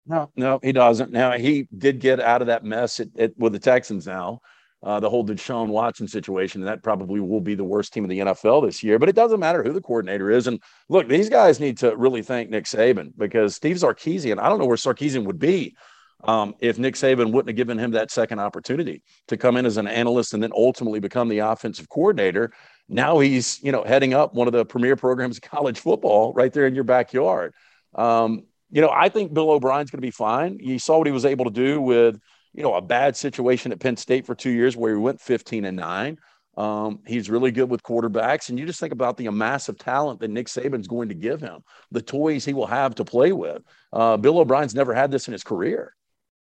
No, 0.07 0.31
no, 0.37 0.59
he 0.63 0.71
doesn't. 0.71 1.11
Now 1.11 1.33
he 1.33 1.67
did 1.77 1.99
get 1.99 2.21
out 2.21 2.41
of 2.41 2.47
that 2.47 2.63
mess 2.63 3.01
at, 3.01 3.09
at, 3.19 3.37
with 3.37 3.51
the 3.51 3.59
Texans 3.59 4.07
now 4.07 4.39
uh, 4.85 4.99
the 4.99 5.09
whole 5.09 5.25
Deshaun 5.25 5.67
Watson 5.67 6.07
situation. 6.07 6.61
And 6.61 6.67
that 6.69 6.83
probably 6.83 7.19
will 7.19 7.41
be 7.41 7.55
the 7.55 7.63
worst 7.63 7.91
team 7.91 8.03
in 8.03 8.09
the 8.09 8.19
NFL 8.19 8.65
this 8.65 8.83
year. 8.83 8.99
But 8.99 9.09
it 9.09 9.15
doesn't 9.15 9.39
matter 9.39 9.63
who 9.63 9.73
the 9.73 9.81
coordinator 9.81 10.29
is. 10.29 10.45
And 10.45 10.61
look, 10.89 11.09
these 11.09 11.27
guys 11.27 11.59
need 11.59 11.79
to 11.79 11.97
really 11.97 12.21
thank 12.21 12.51
Nick 12.51 12.65
Saban 12.65 13.11
because 13.17 13.55
Steve 13.55 13.77
Sarkisian, 13.77 14.39
I 14.39 14.47
don't 14.47 14.59
know 14.59 14.67
where 14.67 14.77
Sarkisian 14.77 15.25
would 15.25 15.39
be 15.39 15.75
um, 16.23 16.53
if 16.59 16.77
Nick 16.77 16.93
Saban 16.93 17.31
wouldn't 17.31 17.49
have 17.49 17.55
given 17.55 17.79
him 17.79 17.91
that 17.91 18.11
second 18.11 18.39
opportunity 18.39 19.01
to 19.27 19.37
come 19.37 19.57
in 19.57 19.65
as 19.65 19.77
an 19.77 19.87
analyst 19.87 20.35
and 20.35 20.43
then 20.43 20.51
ultimately 20.55 20.99
become 20.99 21.29
the 21.29 21.39
offensive 21.39 21.89
coordinator. 21.89 22.53
Now 22.87 23.17
he's, 23.17 23.61
you 23.63 23.71
know, 23.71 23.83
heading 23.83 24.13
up 24.13 24.35
one 24.35 24.47
of 24.47 24.53
the 24.53 24.65
premier 24.65 24.95
programs 24.95 25.37
of 25.37 25.41
college 25.49 25.79
football 25.79 26.31
right 26.33 26.53
there 26.53 26.67
in 26.67 26.75
your 26.75 26.83
backyard. 26.83 27.55
Um, 27.95 28.43
you 28.69 28.81
know, 28.81 28.91
I 28.91 29.09
think 29.09 29.33
Bill 29.33 29.49
O'Brien's 29.49 29.89
going 29.89 30.01
to 30.01 30.05
be 30.05 30.11
fine. 30.11 30.59
You 30.59 30.77
saw 30.77 30.99
what 30.99 31.07
he 31.07 31.13
was 31.13 31.25
able 31.25 31.45
to 31.45 31.51
do 31.51 31.81
with, 31.81 32.19
you 32.55 32.63
know, 32.63 32.73
a 32.73 32.81
bad 32.81 33.15
situation 33.15 33.71
at 33.71 33.79
Penn 33.79 33.97
State 33.97 34.25
for 34.25 34.33
two 34.33 34.49
years 34.49 34.77
where 34.77 34.93
he 34.93 34.99
went 34.99 35.19
15 35.19 35.65
and 35.65 35.77
nine. 35.77 36.17
Um, 36.57 36.99
he's 37.05 37.29
really 37.29 37.51
good 37.51 37.69
with 37.69 37.83
quarterbacks. 37.83 38.49
And 38.49 38.57
you 38.57 38.65
just 38.65 38.79
think 38.79 38.93
about 38.93 39.17
the 39.17 39.29
massive 39.29 39.77
talent 39.77 40.21
that 40.21 40.29
Nick 40.29 40.47
Saban's 40.47 40.87
going 40.87 41.09
to 41.09 41.15
give 41.15 41.41
him, 41.41 41.63
the 41.91 42.01
toys 42.01 42.45
he 42.45 42.53
will 42.53 42.67
have 42.67 42.95
to 42.95 43.03
play 43.03 43.33
with. 43.33 43.61
Uh, 43.91 44.15
Bill 44.15 44.39
O'Brien's 44.39 44.73
never 44.73 44.93
had 44.93 45.11
this 45.11 45.27
in 45.27 45.33
his 45.33 45.43
career. 45.43 45.93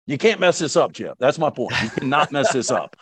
You 0.07 0.19
can't 0.19 0.40
mess 0.40 0.59
this 0.59 0.76
up, 0.76 0.93
Chip. 0.93 1.17
That's 1.21 1.38
my 1.38 1.50
point. 1.50 1.81
You 1.83 1.90
cannot 1.90 2.33
mess 2.33 2.52
this 2.52 2.71
up. 2.73 2.97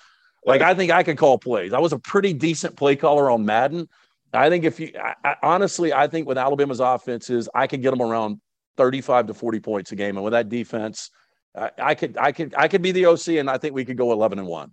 Like, 0.45 0.61
I 0.61 0.75
think 0.75 0.93
I 0.93 1.03
could 1.03 1.17
call 1.17 1.39
plays. 1.39 1.73
I 1.73 1.79
was 1.79 1.95
a 1.95 1.99
pretty 1.99 2.35
decent 2.35 2.77
play 2.77 2.95
caller 2.95 3.31
on 3.31 3.47
Madden. 3.47 3.89
I 4.35 4.51
think 4.51 4.65
if 4.65 4.79
you, 4.79 4.93
I, 5.03 5.15
I, 5.25 5.37
honestly, 5.43 5.95
I 5.95 6.07
think 6.09 6.29
with 6.29 6.37
Alabama's 6.37 6.81
offenses, 6.81 7.49
I 7.55 7.67
could 7.67 7.81
get 7.81 7.91
them 7.91 8.03
around 8.03 8.41
35 8.77 9.29
to 9.29 9.35
40 9.35 9.61
points 9.61 9.93
a 9.93 9.97
game. 9.97 10.17
And 10.17 10.25
with 10.25 10.33
that 10.33 10.51
defense, 10.51 11.11
I, 11.57 11.71
I 11.79 11.95
could, 11.95 12.17
I 12.17 12.33
could, 12.33 12.55
I 12.57 12.69
could 12.69 12.83
be 12.83 12.93
the 12.93 13.07
OC 13.07 13.29
and 13.29 13.51
I 13.51 13.59
think 13.59 13.75
we 13.75 13.85
could 13.85 13.97
go 13.97 14.13
11 14.13 14.39
and 14.39 14.49
one. 14.49 14.73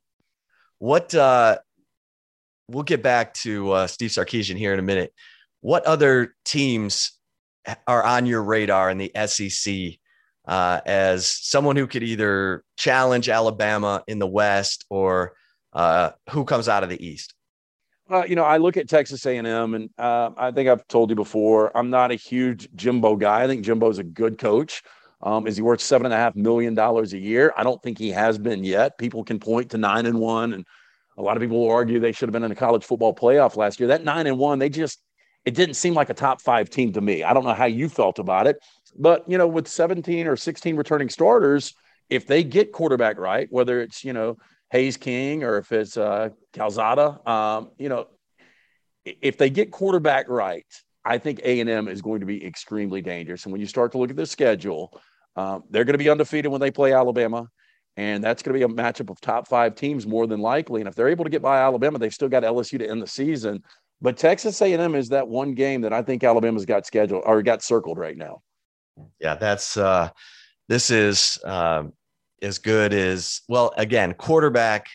What, 0.80 1.14
uh, 1.16 1.58
we'll 2.68 2.84
get 2.84 3.02
back 3.02 3.34
to 3.36 3.72
uh, 3.72 3.88
Steve 3.88 4.12
Sarkisian 4.12 4.58
here 4.58 4.74
in 4.74 4.80
a 4.80 4.84
minute. 4.84 5.14
What 5.62 5.86
other 5.86 6.36
teams 6.44 7.14
are 7.88 8.04
on 8.04 8.26
your 8.26 8.44
radar 8.44 8.90
in 8.90 8.98
the 8.98 9.12
SEC 9.26 10.00
uh, 10.48 10.82
as 10.86 11.28
someone 11.28 11.76
who 11.76 11.88
could 11.88 12.04
either 12.04 12.64
challenge 12.78 13.30
Alabama 13.30 14.04
in 14.08 14.20
the 14.20 14.28
West 14.28 14.86
or 14.90 15.34
uh, 15.74 16.12
who 16.30 16.46
comes 16.46 16.70
out 16.70 16.84
of 16.84 16.90
the 16.90 17.06
East? 17.06 17.34
Uh, 18.10 18.24
you 18.24 18.36
know, 18.36 18.44
I 18.44 18.58
look 18.58 18.78
at 18.78 18.88
Texas 18.88 19.26
A&M, 19.26 19.74
and 19.74 19.90
uh, 19.98 20.30
I 20.38 20.52
think 20.52 20.70
I've 20.70 20.88
told 20.88 21.10
you 21.10 21.16
before, 21.16 21.76
I'm 21.76 21.90
not 21.90 22.12
a 22.12 22.16
huge 22.16 22.70
Jimbo 22.76 23.16
guy. 23.16 23.44
I 23.44 23.48
think 23.48 23.66
Jimbo's 23.66 23.98
a 23.98 24.04
good 24.04 24.38
coach. 24.38 24.84
Um, 25.26 25.48
is 25.48 25.58
he 25.58 25.64
worth 25.64 25.82
seven 25.82 26.06
and 26.06 26.14
a 26.14 26.18
half 26.18 26.36
million 26.36 26.76
dollars 26.76 27.14
a 27.14 27.18
year? 27.18 27.52
I 27.58 27.64
don't 27.64 27.82
think 27.82 27.98
he 27.98 28.12
has 28.12 28.38
been 28.38 28.64
yet. 28.64 28.98
People 28.98 29.24
can 29.24 29.40
point 29.40 29.72
to 29.72 29.78
nine 29.78 30.06
and 30.06 30.20
one 30.20 30.54
and 30.54 30.66
a 31.18 31.22
lot 31.22 31.38
of 31.38 31.42
people 31.42 31.62
will 31.62 31.72
argue 31.72 32.00
they 32.00 32.12
should 32.12 32.28
have 32.28 32.34
been 32.34 32.44
in 32.44 32.50
the 32.50 32.56
college 32.56 32.84
football 32.84 33.14
playoff 33.14 33.56
last 33.56 33.80
year. 33.80 33.88
That 33.88 34.04
nine 34.04 34.28
and 34.28 34.38
one, 34.38 34.60
they 34.60 34.70
just 34.70 35.00
it 35.46 35.54
didn't 35.54 35.76
seem 35.76 35.94
like 35.94 36.10
a 36.10 36.14
top 36.14 36.42
five 36.42 36.70
team 36.70 36.94
to 36.94 37.02
me. 37.02 37.24
I 37.24 37.34
don't 37.34 37.44
know 37.44 37.54
how 37.54 37.66
you 37.66 37.88
felt 37.88 38.20
about 38.20 38.48
it, 38.48 38.58
but 38.98 39.30
you 39.30 39.38
know, 39.38 39.48
with 39.48 39.68
17 39.68 40.28
or 40.28 40.36
16 40.36 40.76
returning 40.76 41.10
starters, 41.10 41.74
if 42.10 42.28
they 42.28 42.44
get 42.44 42.72
quarterback 42.72 43.18
right, 43.18 43.48
whether 43.50 43.82
it's 43.82 44.04
you 44.04 44.14
know 44.14 44.38
Haynes 44.72 44.98
King 44.98 45.44
or 45.44 45.58
if 45.58 45.72
it's 45.72 45.98
uh, 45.98 46.30
Calzada, 46.54 47.28
um, 47.30 47.72
you 47.78 47.90
know, 47.90 48.08
if 49.06 49.38
they 49.38 49.50
get 49.50 49.72
quarterback 49.72 50.28
right, 50.28 50.66
I 51.06 51.18
think 51.20 51.40
A 51.44 51.60
and 51.60 51.70
M 51.70 51.88
is 51.88 52.02
going 52.02 52.20
to 52.22 52.26
be 52.26 52.46
extremely 52.46 53.02
dangerous. 53.02 53.46
And 53.46 53.52
when 53.52 53.62
you 53.62 53.68
start 53.68 53.92
to 53.94 54.00
look 54.00 54.10
at 54.10 54.16
the 54.16 54.26
schedule, 54.26 55.00
um, 55.36 55.64
they're 55.70 55.84
going 55.84 55.94
to 55.94 56.04
be 56.04 56.10
undefeated 56.10 56.52
when 56.52 56.62
they 56.62 56.72
play 56.72 56.94
Alabama. 56.94 57.50
And 57.98 58.24
that's 58.24 58.44
going 58.44 58.60
to 58.60 58.68
be 58.68 58.74
a 58.74 58.76
matchup 58.76 59.10
of 59.10 59.22
top 59.22 59.48
five 59.48 59.76
teams 59.76 60.06
more 60.06 60.28
than 60.28 60.42
likely. 60.42 60.82
And 60.82 60.88
if 60.88 60.96
they're 60.96 61.08
able 61.08 61.24
to 61.24 61.30
get 61.30 61.42
by 61.42 61.60
Alabama, 61.60 61.98
they've 61.98 62.14
still 62.14 62.28
got 62.28 62.44
LSU 62.44 62.78
to 62.80 62.90
end 62.90 63.02
the 63.02 63.08
season. 63.08 63.64
But 64.02 64.18
Texas 64.18 64.62
A&M 64.62 64.96
is 64.96 65.10
that 65.10 65.28
one 65.28 65.54
game 65.54 65.82
that 65.82 65.94
I 65.94 66.02
think 66.02 66.24
Alabama's 66.24 66.66
got 66.66 66.86
scheduled 66.86 67.24
or 67.26 67.42
got 67.42 67.64
circled 67.64 67.98
right 67.98 68.18
now. 68.18 68.42
Yeah, 69.20 69.36
that's 69.36 69.78
uh, 69.78 70.10
this 70.68 70.90
is 70.90 71.40
uh, 71.46 71.84
as 72.42 72.58
good 72.58 72.94
as 72.94 73.42
well. 73.48 73.74
Again, 73.78 74.14
quarterback 74.14 74.88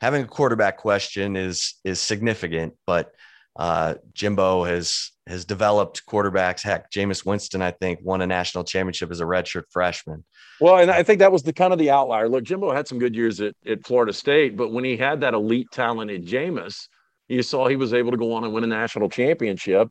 having 0.00 0.22
a 0.22 0.26
quarterback 0.26 0.78
question 0.78 1.36
is 1.36 1.74
is 1.84 2.00
significant, 2.00 2.74
but 2.86 3.12
uh, 3.58 3.94
Jimbo 4.14 4.64
has 4.64 5.10
has 5.26 5.44
developed 5.44 6.06
quarterbacks. 6.06 6.62
Heck, 6.62 6.90
Jameis 6.90 7.26
Winston, 7.26 7.60
I 7.60 7.72
think, 7.72 7.98
won 8.02 8.22
a 8.22 8.26
national 8.26 8.64
championship 8.64 9.10
as 9.10 9.20
a 9.20 9.24
redshirt 9.24 9.64
freshman. 9.70 10.24
Well, 10.60 10.78
and 10.78 10.90
I 10.90 11.02
think 11.02 11.18
that 11.18 11.32
was 11.32 11.42
the 11.42 11.52
kind 11.52 11.72
of 11.72 11.78
the 11.78 11.90
outlier. 11.90 12.28
Look, 12.28 12.44
Jimbo 12.44 12.72
had 12.72 12.88
some 12.88 12.98
good 12.98 13.14
years 13.14 13.40
at, 13.40 13.54
at 13.66 13.84
Florida 13.84 14.12
State, 14.12 14.56
but 14.56 14.72
when 14.72 14.84
he 14.84 14.96
had 14.96 15.20
that 15.20 15.34
elite 15.34 15.70
talent 15.70 16.10
in 16.10 16.24
Jameis, 16.24 16.88
you 17.28 17.42
saw 17.42 17.68
he 17.68 17.76
was 17.76 17.92
able 17.92 18.12
to 18.12 18.16
go 18.16 18.32
on 18.32 18.44
and 18.44 18.54
win 18.54 18.64
a 18.64 18.68
national 18.68 19.10
championship. 19.10 19.88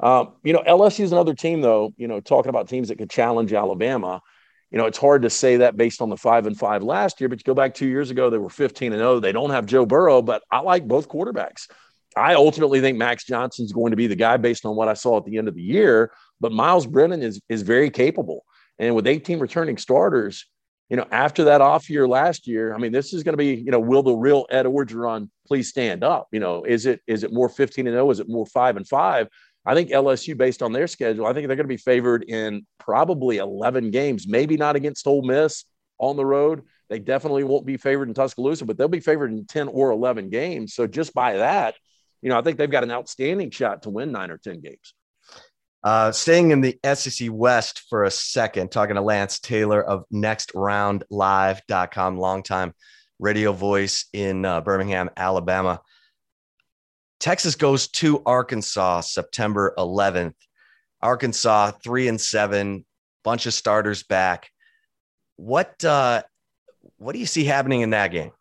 Um, 0.00 0.32
you 0.42 0.52
know, 0.52 0.62
LSU 0.66 1.04
is 1.04 1.12
another 1.12 1.34
team, 1.34 1.60
though. 1.60 1.92
You 1.96 2.08
know, 2.08 2.20
talking 2.20 2.48
about 2.48 2.68
teams 2.68 2.88
that 2.88 2.96
could 2.96 3.10
challenge 3.10 3.52
Alabama. 3.52 4.20
You 4.70 4.78
know, 4.78 4.86
it's 4.86 4.98
hard 4.98 5.22
to 5.22 5.30
say 5.30 5.58
that 5.58 5.76
based 5.76 6.00
on 6.00 6.10
the 6.10 6.16
five 6.16 6.46
and 6.46 6.58
five 6.58 6.82
last 6.82 7.20
year, 7.20 7.28
but 7.28 7.38
you 7.38 7.44
go 7.44 7.54
back 7.54 7.74
two 7.74 7.88
years 7.88 8.10
ago, 8.10 8.30
they 8.30 8.38
were 8.38 8.48
15 8.48 8.92
and 8.92 9.00
0. 9.00 9.20
They 9.20 9.32
don't 9.32 9.50
have 9.50 9.66
Joe 9.66 9.84
Burrow, 9.84 10.22
but 10.22 10.42
I 10.50 10.60
like 10.60 10.86
both 10.86 11.08
quarterbacks. 11.08 11.66
I 12.16 12.34
ultimately 12.34 12.80
think 12.80 12.98
Max 12.98 13.24
Johnson's 13.24 13.72
going 13.72 13.90
to 13.90 13.96
be 13.96 14.06
the 14.06 14.16
guy 14.16 14.36
based 14.36 14.66
on 14.66 14.76
what 14.76 14.88
I 14.88 14.94
saw 14.94 15.18
at 15.18 15.24
the 15.24 15.38
end 15.38 15.48
of 15.48 15.54
the 15.54 15.62
year. 15.62 16.12
But 16.40 16.52
Myles 16.52 16.86
Brennan 16.86 17.22
is 17.22 17.40
is 17.48 17.62
very 17.62 17.90
capable, 17.90 18.44
and 18.78 18.94
with 18.94 19.06
18 19.06 19.38
returning 19.38 19.76
starters, 19.76 20.46
you 20.88 20.96
know, 20.96 21.06
after 21.12 21.44
that 21.44 21.60
off 21.60 21.88
year 21.88 22.08
last 22.08 22.48
year, 22.48 22.74
I 22.74 22.78
mean, 22.78 22.90
this 22.90 23.12
is 23.12 23.22
going 23.22 23.34
to 23.34 23.38
be, 23.38 23.54
you 23.54 23.70
know, 23.70 23.78
will 23.78 24.02
the 24.02 24.12
real 24.12 24.46
Ed 24.50 24.66
Orgeron 24.66 25.30
please 25.46 25.68
stand 25.68 26.02
up? 26.02 26.28
You 26.32 26.40
know, 26.40 26.64
is 26.64 26.84
it 26.86 27.00
is 27.06 27.22
it 27.22 27.32
more 27.32 27.48
15 27.48 27.86
and 27.86 27.94
0? 27.94 28.10
Is 28.10 28.20
it 28.20 28.28
more 28.28 28.46
five 28.46 28.76
and 28.76 28.86
five? 28.86 29.28
I 29.64 29.74
think 29.74 29.90
LSU, 29.90 30.36
based 30.36 30.62
on 30.62 30.72
their 30.72 30.86
schedule, 30.86 31.26
I 31.26 31.32
think 31.32 31.46
they're 31.46 31.56
going 31.56 31.64
to 31.64 31.68
be 31.68 31.76
favored 31.76 32.24
in 32.24 32.66
probably 32.78 33.36
11 33.36 33.90
games, 33.90 34.26
maybe 34.26 34.56
not 34.56 34.74
against 34.74 35.06
Ole 35.06 35.22
Miss 35.22 35.64
on 35.98 36.16
the 36.16 36.24
road. 36.24 36.62
They 36.88 36.98
definitely 36.98 37.44
won't 37.44 37.66
be 37.66 37.76
favored 37.76 38.08
in 38.08 38.14
Tuscaloosa, 38.14 38.64
but 38.64 38.78
they'll 38.78 38.88
be 38.88 39.00
favored 39.00 39.30
in 39.30 39.46
10 39.46 39.68
or 39.68 39.90
11 39.90 40.30
games. 40.30 40.74
So 40.74 40.86
just 40.86 41.12
by 41.14 41.36
that, 41.36 41.74
you 42.22 42.28
know, 42.28 42.38
I 42.38 42.42
think 42.42 42.58
they've 42.58 42.70
got 42.70 42.84
an 42.84 42.90
outstanding 42.90 43.50
shot 43.50 43.82
to 43.82 43.90
win 43.90 44.12
nine 44.12 44.30
or 44.30 44.38
10 44.38 44.60
games. 44.60 44.94
Uh, 45.82 46.12
staying 46.12 46.50
in 46.50 46.60
the 46.60 46.78
SEC 46.94 47.28
West 47.30 47.84
for 47.88 48.04
a 48.04 48.10
second, 48.10 48.70
talking 48.70 48.96
to 48.96 49.00
Lance 49.00 49.40
Taylor 49.40 49.82
of 49.82 50.04
nextroundlive.com, 50.12 52.18
longtime 52.18 52.74
radio 53.18 53.52
voice 53.52 54.06
in 54.12 54.44
uh, 54.44 54.60
Birmingham, 54.60 55.08
Alabama. 55.16 55.80
Texas 57.18 57.54
goes 57.54 57.88
to 57.88 58.22
Arkansas 58.26 59.00
September 59.02 59.74
11th. 59.78 60.34
Arkansas 61.02 61.70
three 61.82 62.08
and 62.08 62.20
seven, 62.20 62.84
bunch 63.24 63.46
of 63.46 63.54
starters 63.54 64.02
back. 64.02 64.50
What 65.36 65.82
uh, 65.82 66.22
what 66.98 67.12
do 67.12 67.18
you 67.18 67.26
see 67.26 67.44
happening 67.44 67.80
in 67.80 67.90
that 67.90 68.08
game? 68.08 68.32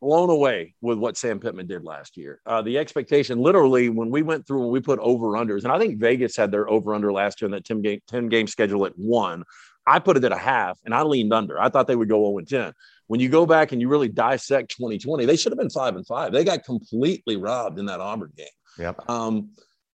Blown 0.00 0.30
away 0.30 0.74
with 0.80 0.98
what 0.98 1.16
Sam 1.16 1.40
Pittman 1.40 1.66
did 1.66 1.84
last 1.84 2.16
year. 2.16 2.40
Uh, 2.46 2.62
the 2.62 2.78
expectation, 2.78 3.38
literally, 3.38 3.88
when 3.88 4.10
we 4.10 4.22
went 4.22 4.46
through 4.46 4.62
and 4.62 4.72
we 4.72 4.80
put 4.80 4.98
over 5.00 5.28
unders, 5.28 5.64
and 5.64 5.72
I 5.72 5.78
think 5.78 5.98
Vegas 5.98 6.36
had 6.36 6.50
their 6.50 6.68
over 6.68 6.94
under 6.94 7.12
last 7.12 7.40
year 7.40 7.46
in 7.46 7.52
that 7.52 7.64
10 7.64 7.82
game, 7.82 8.00
10 8.08 8.28
game 8.28 8.46
schedule 8.46 8.86
at 8.86 8.92
one. 8.96 9.44
I 9.86 9.98
put 9.98 10.18
it 10.18 10.24
at 10.24 10.32
a 10.32 10.38
half 10.38 10.78
and 10.84 10.94
I 10.94 11.02
leaned 11.02 11.32
under. 11.32 11.60
I 11.60 11.70
thought 11.70 11.86
they 11.86 11.96
would 11.96 12.10
go 12.10 12.26
0 12.26 12.38
and 12.38 12.48
10. 12.48 12.72
When 13.06 13.20
you 13.20 13.30
go 13.30 13.46
back 13.46 13.72
and 13.72 13.80
you 13.80 13.88
really 13.88 14.08
dissect 14.08 14.76
2020, 14.76 15.24
they 15.24 15.36
should 15.36 15.50
have 15.50 15.58
been 15.58 15.70
five 15.70 15.96
and 15.96 16.06
five. 16.06 16.30
They 16.30 16.44
got 16.44 16.64
completely 16.64 17.36
robbed 17.36 17.78
in 17.78 17.86
that 17.86 18.00
Auburn 18.00 18.32
game. 18.36 18.46
Yep. 18.78 19.08
Um, 19.08 19.50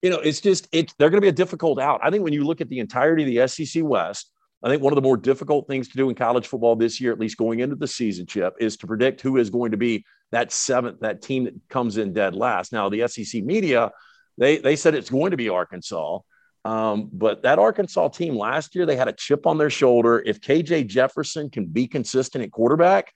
you 0.04 0.10
know, 0.12 0.20
it's 0.20 0.42
just 0.42 0.68
it's 0.72 0.94
they're 0.98 1.10
going 1.10 1.18
to 1.18 1.26
be 1.26 1.30
a 1.30 1.34
difficult 1.34 1.80
out. 1.80 2.00
I 2.04 2.12
think 2.12 2.24
when 2.24 2.34
you 2.34 2.44
look 2.44 2.62
at 2.62 2.70
the 2.70 2.80
entirety 2.80 3.24
of 3.24 3.50
the 3.50 3.66
SEC 3.66 3.84
West, 3.84 4.32
I 4.62 4.70
think 4.70 4.84
one 4.84 4.92
of 4.92 4.96
the 4.96 5.02
more 5.02 5.18
difficult 5.18 5.68
things 5.68 5.88
to 5.90 5.98
do 5.98 6.10
in 6.10 6.16
college 6.16 6.48
football 6.48 6.76
this 6.76 7.00
year, 7.00 7.14
at 7.14 7.20
least 7.20 7.38
going 7.38 7.60
into 7.60 7.76
the 7.76 7.88
season, 7.88 8.26
Chip, 8.26 8.56
is 8.60 8.76
to 8.78 8.88
predict 8.88 9.22
who 9.22 9.38
is 9.38 9.50
going 9.50 9.72
to 9.72 9.78
be 9.78 10.06
that 10.32 10.52
seventh, 10.52 11.00
that 11.00 11.22
team 11.22 11.46
that 11.46 11.54
comes 11.70 11.98
in 11.98 12.14
dead 12.14 12.36
last. 12.36 12.74
Now, 12.74 12.90
the 12.90 13.08
SEC 13.08 13.44
media, 13.44 13.92
they 14.38 14.58
they 14.58 14.76
said 14.76 14.96
it's 14.96 15.10
going 15.10 15.32
to 15.32 15.38
be 15.38 15.50
Arkansas. 15.50 16.20
Um, 16.66 17.10
but 17.14 17.44
that 17.44 17.58
Arkansas 17.58 18.10
team 18.10 18.36
last 18.36 18.76
year, 18.76 18.86
they 18.86 18.98
had 18.98 19.08
a 19.08 19.14
chip 19.14 19.48
on 19.48 19.58
their 19.58 19.70
shoulder. 19.70 20.22
If 20.26 20.42
KJ 20.42 20.88
Jefferson 20.88 21.50
can 21.50 21.66
be 21.66 21.88
consistent 21.88 22.44
at 22.44 22.52
quarterback, 22.52 23.14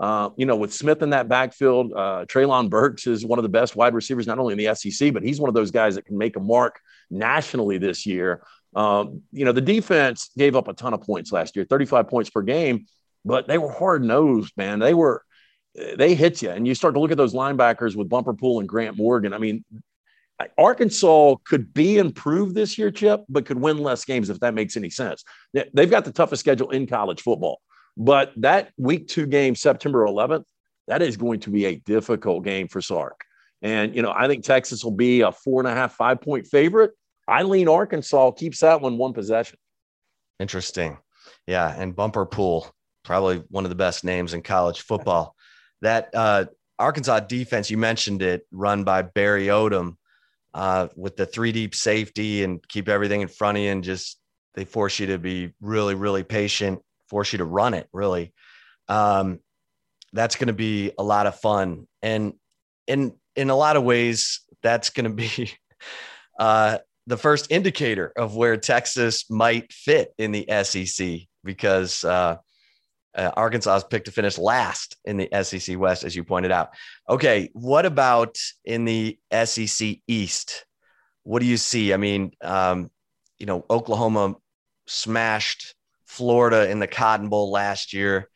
uh, 0.00 0.30
you 0.36 0.46
know, 0.46 0.56
with 0.56 0.72
Smith 0.72 1.02
in 1.02 1.10
that 1.10 1.28
backfield, 1.28 1.92
uh, 1.92 2.24
Treylon 2.26 2.68
Burks 2.68 3.06
is 3.06 3.24
one 3.24 3.38
of 3.38 3.44
the 3.44 3.48
best 3.48 3.76
wide 3.76 3.94
receivers, 3.94 4.26
not 4.26 4.38
only 4.38 4.52
in 4.52 4.58
the 4.58 4.74
SEC, 4.74 5.12
but 5.12 5.22
he's 5.22 5.40
one 5.40 5.48
of 5.48 5.54
those 5.54 5.70
guys 5.70 5.94
that 5.94 6.06
can 6.06 6.18
make 6.18 6.36
a 6.36 6.40
mark 6.40 6.80
nationally 7.10 7.78
this 7.78 8.06
year. 8.06 8.44
Um, 8.74 9.22
you 9.32 9.44
know, 9.44 9.52
the 9.52 9.60
defense 9.60 10.30
gave 10.36 10.56
up 10.56 10.68
a 10.68 10.72
ton 10.72 10.94
of 10.94 11.02
points 11.02 11.32
last 11.32 11.56
year, 11.56 11.64
35 11.64 12.08
points 12.08 12.30
per 12.30 12.42
game, 12.42 12.86
but 13.24 13.46
they 13.46 13.58
were 13.58 13.70
hard 13.70 14.02
nosed, 14.02 14.52
man. 14.56 14.78
They 14.78 14.94
were, 14.94 15.22
they 15.96 16.14
hit 16.14 16.42
you. 16.42 16.50
And 16.50 16.66
you 16.66 16.74
start 16.74 16.94
to 16.94 17.00
look 17.00 17.10
at 17.10 17.16
those 17.16 17.34
linebackers 17.34 17.96
with 17.96 18.08
Bumper 18.08 18.34
Pool 18.34 18.60
and 18.60 18.68
Grant 18.68 18.96
Morgan. 18.96 19.32
I 19.32 19.38
mean, 19.38 19.64
Arkansas 20.58 21.36
could 21.44 21.72
be 21.72 21.98
improved 21.98 22.54
this 22.54 22.76
year, 22.76 22.90
Chip, 22.90 23.24
but 23.28 23.46
could 23.46 23.60
win 23.60 23.78
less 23.78 24.04
games 24.04 24.30
if 24.30 24.40
that 24.40 24.54
makes 24.54 24.76
any 24.76 24.90
sense. 24.90 25.24
They've 25.52 25.90
got 25.90 26.04
the 26.04 26.12
toughest 26.12 26.40
schedule 26.40 26.70
in 26.70 26.86
college 26.86 27.22
football. 27.22 27.60
But 27.96 28.32
that 28.38 28.72
week 28.76 29.06
two 29.06 29.26
game, 29.26 29.54
September 29.54 30.04
11th, 30.04 30.44
that 30.88 31.02
is 31.02 31.16
going 31.16 31.40
to 31.40 31.50
be 31.50 31.66
a 31.66 31.76
difficult 31.76 32.44
game 32.44 32.68
for 32.68 32.80
Sark. 32.80 33.24
And, 33.62 33.94
you 33.94 34.02
know, 34.02 34.12
I 34.14 34.26
think 34.26 34.44
Texas 34.44 34.84
will 34.84 34.92
be 34.92 35.22
a 35.22 35.32
four 35.32 35.60
and 35.60 35.68
a 35.68 35.74
half, 35.74 35.94
five 35.94 36.20
point 36.20 36.46
favorite. 36.46 36.90
I 37.26 37.42
lean 37.42 37.68
Arkansas 37.68 38.32
keeps 38.32 38.60
that 38.60 38.80
one 38.80 38.98
one 38.98 39.12
possession. 39.12 39.58
Interesting. 40.40 40.98
Yeah. 41.46 41.74
And 41.76 41.94
Bumper 41.94 42.26
Pool, 42.26 42.70
probably 43.04 43.42
one 43.48 43.64
of 43.64 43.70
the 43.70 43.76
best 43.76 44.04
names 44.04 44.34
in 44.34 44.42
college 44.42 44.80
football. 44.80 45.34
That 45.82 46.10
uh, 46.14 46.46
Arkansas 46.78 47.20
defense, 47.20 47.70
you 47.70 47.78
mentioned 47.78 48.22
it, 48.22 48.46
run 48.50 48.84
by 48.84 49.02
Barry 49.02 49.46
Odom 49.46 49.96
uh, 50.54 50.88
with 50.96 51.16
the 51.16 51.26
three 51.26 51.52
deep 51.52 51.74
safety 51.74 52.44
and 52.44 52.66
keep 52.68 52.88
everything 52.88 53.20
in 53.20 53.28
front 53.28 53.58
of 53.58 53.64
you 53.64 53.70
and 53.70 53.84
just 53.84 54.18
they 54.54 54.64
force 54.64 54.98
you 54.98 55.08
to 55.08 55.18
be 55.18 55.52
really, 55.60 55.94
really 55.94 56.22
patient, 56.22 56.80
force 57.08 57.32
you 57.32 57.38
to 57.38 57.44
run 57.44 57.74
it 57.74 57.88
really. 57.92 58.32
Um, 58.88 59.40
that's 60.12 60.36
going 60.36 60.48
to 60.48 60.54
be 60.54 60.92
a 60.96 61.02
lot 61.02 61.26
of 61.26 61.38
fun. 61.40 61.88
And 62.02 62.34
in, 62.86 63.14
in 63.34 63.50
a 63.50 63.56
lot 63.56 63.76
of 63.76 63.82
ways, 63.82 64.40
that's 64.62 64.90
going 64.90 65.04
to 65.04 65.10
be 65.10 65.52
uh, 66.38 66.78
the 67.06 67.16
first 67.16 67.50
indicator 67.50 68.12
of 68.16 68.34
where 68.34 68.56
Texas 68.56 69.28
might 69.30 69.72
fit 69.72 70.14
in 70.18 70.32
the 70.32 70.46
SEC 70.64 71.20
because 71.42 72.02
uh, 72.04 72.36
uh, 73.14 73.30
Arkansas 73.36 73.76
is 73.76 73.84
picked 73.84 74.06
to 74.06 74.12
finish 74.12 74.38
last 74.38 74.96
in 75.04 75.16
the 75.16 75.28
SEC 75.42 75.78
West, 75.78 76.04
as 76.04 76.16
you 76.16 76.24
pointed 76.24 76.50
out. 76.50 76.70
Okay, 77.08 77.50
what 77.52 77.86
about 77.86 78.38
in 78.64 78.84
the 78.84 79.18
SEC 79.44 79.96
East? 80.08 80.64
What 81.22 81.40
do 81.40 81.46
you 81.46 81.56
see? 81.56 81.92
I 81.92 81.96
mean, 81.96 82.32
um, 82.42 82.90
you 83.38 83.46
know, 83.46 83.64
Oklahoma 83.70 84.36
smashed 84.86 85.74
Florida 86.06 86.70
in 86.70 86.78
the 86.78 86.86
Cotton 86.86 87.28
Bowl 87.28 87.50
last 87.50 87.92
year. 87.92 88.28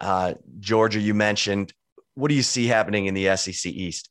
Uh, 0.00 0.34
Georgia, 0.58 1.00
you 1.00 1.14
mentioned. 1.14 1.72
What 2.14 2.28
do 2.28 2.34
you 2.34 2.42
see 2.42 2.66
happening 2.66 3.06
in 3.06 3.14
the 3.14 3.36
SEC 3.36 3.66
East? 3.66 4.10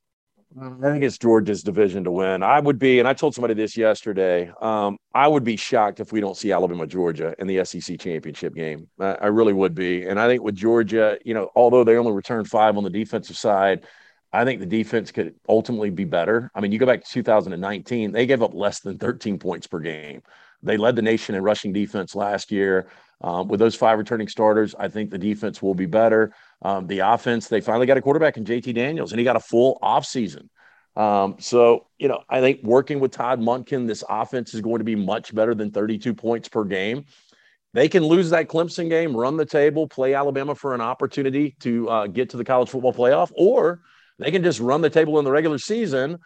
I 0.61 0.91
think 0.91 1.03
it's 1.03 1.17
Georgia's 1.17 1.63
division 1.63 2.05
to 2.05 2.11
win. 2.11 2.41
I 2.41 2.61
would 2.61 2.79
be, 2.79 2.99
and 2.99 3.07
I 3.07 3.13
told 3.13 3.35
somebody 3.35 3.53
this 3.53 3.75
yesterday. 3.75 4.49
Um, 4.61 4.97
I 5.13 5.27
would 5.27 5.43
be 5.43 5.57
shocked 5.57 5.99
if 5.99 6.13
we 6.13 6.21
don't 6.21 6.37
see 6.37 6.53
Alabama 6.53 6.87
Georgia 6.87 7.35
in 7.39 7.47
the 7.47 7.65
SEC 7.65 7.99
championship 7.99 8.55
game. 8.55 8.87
I, 8.97 9.15
I, 9.15 9.25
really 9.27 9.51
would 9.51 9.75
be. 9.75 10.05
And 10.05 10.17
I 10.17 10.27
think 10.27 10.43
with 10.43 10.55
Georgia, 10.55 11.17
you 11.25 11.33
know, 11.33 11.49
although 11.55 11.83
they 11.83 11.97
only 11.97 12.13
returned 12.13 12.47
five 12.47 12.77
on 12.77 12.85
the 12.85 12.89
defensive 12.89 13.35
side, 13.35 13.85
I 14.31 14.45
think 14.45 14.61
the 14.61 14.65
defense 14.65 15.11
could 15.11 15.35
ultimately 15.49 15.89
be 15.89 16.05
better. 16.05 16.49
I 16.55 16.61
mean, 16.61 16.71
you 16.71 16.79
go 16.79 16.85
back 16.85 17.03
to 17.03 17.11
2019, 17.11 18.13
they 18.13 18.25
gave 18.25 18.41
up 18.41 18.53
less 18.53 18.79
than 18.79 18.97
13 18.97 19.39
points 19.39 19.67
per 19.67 19.79
game. 19.79 20.21
They 20.63 20.77
led 20.77 20.95
the 20.95 21.01
nation 21.01 21.35
in 21.35 21.43
rushing 21.43 21.73
defense 21.73 22.15
last 22.15 22.51
year. 22.51 22.87
Um, 23.21 23.47
with 23.47 23.59
those 23.59 23.75
five 23.75 23.97
returning 23.97 24.27
starters, 24.27 24.73
I 24.77 24.87
think 24.87 25.09
the 25.09 25.17
defense 25.17 25.61
will 25.61 25.75
be 25.75 25.85
better. 25.85 26.33
Um, 26.61 26.87
the 26.87 26.99
offense, 26.99 27.47
they 27.47 27.61
finally 27.61 27.85
got 27.85 27.97
a 27.97 28.01
quarterback 28.01 28.37
in 28.37 28.45
JT 28.45 28.73
Daniels, 28.73 29.11
and 29.11 29.19
he 29.19 29.25
got 29.25 29.35
a 29.35 29.41
full 29.41 29.77
offseason. 29.83 30.49
Um, 30.95 31.35
so, 31.39 31.87
you 31.99 32.07
know, 32.07 32.23
I 32.29 32.39
think 32.39 32.63
working 32.63 32.99
with 32.99 33.11
Todd 33.11 33.39
Monken, 33.39 33.85
this 33.87 34.03
offense 34.09 34.53
is 34.53 34.61
going 34.61 34.79
to 34.79 34.85
be 34.85 34.95
much 34.95 35.35
better 35.35 35.53
than 35.53 35.71
32 35.71 36.13
points 36.13 36.47
per 36.47 36.63
game. 36.63 37.05
They 37.73 37.89
can 37.89 38.03
lose 38.05 38.29
that 38.29 38.47
Clemson 38.47 38.87
game, 38.87 39.15
run 39.15 39.35
the 39.35 39.45
table, 39.45 39.85
play 39.85 40.13
Alabama 40.13 40.55
for 40.55 40.73
an 40.73 40.79
opportunity 40.79 41.57
to 41.59 41.89
uh, 41.89 42.07
get 42.07 42.29
to 42.29 42.37
the 42.37 42.45
college 42.45 42.69
football 42.69 42.93
playoff, 42.93 43.31
or 43.35 43.81
they 44.17 44.31
can 44.31 44.43
just 44.43 44.61
run 44.61 44.79
the 44.79 44.89
table 44.89 45.19
in 45.19 45.25
the 45.25 45.31
regular 45.31 45.57
season, 45.57 46.17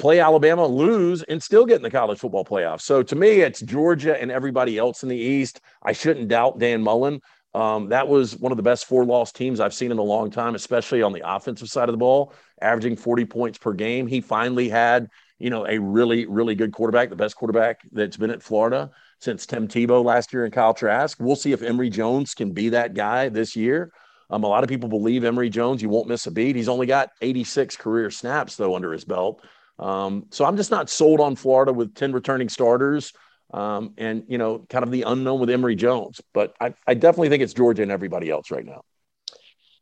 play 0.00 0.18
Alabama, 0.18 0.66
lose, 0.66 1.22
and 1.22 1.40
still 1.40 1.64
get 1.64 1.76
in 1.76 1.82
the 1.82 1.90
college 1.90 2.18
football 2.18 2.44
playoff. 2.44 2.80
So 2.80 3.04
to 3.04 3.14
me, 3.14 3.42
it's 3.42 3.60
Georgia 3.60 4.20
and 4.20 4.32
everybody 4.32 4.78
else 4.78 5.04
in 5.04 5.08
the 5.08 5.16
East. 5.16 5.60
I 5.80 5.92
shouldn't 5.92 6.26
doubt 6.26 6.58
Dan 6.58 6.82
Mullen. 6.82 7.20
Um, 7.56 7.88
that 7.88 8.06
was 8.06 8.36
one 8.36 8.52
of 8.52 8.56
the 8.56 8.62
best 8.62 8.84
four 8.84 9.06
loss 9.06 9.32
teams 9.32 9.60
I've 9.60 9.72
seen 9.72 9.90
in 9.90 9.96
a 9.96 10.02
long 10.02 10.30
time, 10.30 10.54
especially 10.54 11.00
on 11.00 11.14
the 11.14 11.22
offensive 11.26 11.70
side 11.70 11.88
of 11.88 11.94
the 11.94 11.98
ball, 11.98 12.34
averaging 12.60 12.96
40 12.96 13.24
points 13.24 13.56
per 13.56 13.72
game. 13.72 14.06
He 14.06 14.20
finally 14.20 14.68
had, 14.68 15.08
you 15.38 15.48
know, 15.48 15.66
a 15.66 15.78
really, 15.78 16.26
really 16.26 16.54
good 16.54 16.70
quarterback, 16.70 17.08
the 17.08 17.16
best 17.16 17.34
quarterback 17.34 17.80
that's 17.92 18.18
been 18.18 18.30
at 18.30 18.42
Florida 18.42 18.90
since 19.20 19.46
Tim 19.46 19.68
Tebow 19.68 20.04
last 20.04 20.34
year 20.34 20.44
and 20.44 20.52
Kyle 20.52 20.74
Trask. 20.74 21.16
We'll 21.18 21.34
see 21.34 21.52
if 21.52 21.62
Emory 21.62 21.88
Jones 21.88 22.34
can 22.34 22.52
be 22.52 22.68
that 22.68 22.92
guy 22.92 23.30
this 23.30 23.56
year. 23.56 23.90
Um, 24.28 24.44
a 24.44 24.48
lot 24.48 24.62
of 24.62 24.68
people 24.68 24.90
believe 24.90 25.24
Emory 25.24 25.48
Jones, 25.48 25.80
you 25.80 25.88
won't 25.88 26.08
miss 26.08 26.26
a 26.26 26.30
beat. 26.30 26.56
He's 26.56 26.68
only 26.68 26.86
got 26.86 27.12
86 27.22 27.74
career 27.76 28.10
snaps, 28.10 28.56
though, 28.56 28.76
under 28.76 28.92
his 28.92 29.06
belt. 29.06 29.42
Um, 29.78 30.26
so 30.28 30.44
I'm 30.44 30.58
just 30.58 30.70
not 30.70 30.90
sold 30.90 31.20
on 31.20 31.36
Florida 31.36 31.72
with 31.72 31.94
10 31.94 32.12
returning 32.12 32.50
starters 32.50 33.14
um, 33.52 33.94
and 33.96 34.24
you 34.28 34.38
know, 34.38 34.64
kind 34.68 34.84
of 34.84 34.90
the 34.90 35.02
unknown 35.02 35.40
with 35.40 35.50
Emory 35.50 35.76
Jones. 35.76 36.20
But 36.32 36.54
I, 36.60 36.74
I 36.86 36.94
definitely 36.94 37.28
think 37.28 37.42
it's 37.42 37.54
Georgia 37.54 37.82
and 37.82 37.90
everybody 37.90 38.30
else 38.30 38.50
right 38.50 38.64
now. 38.64 38.82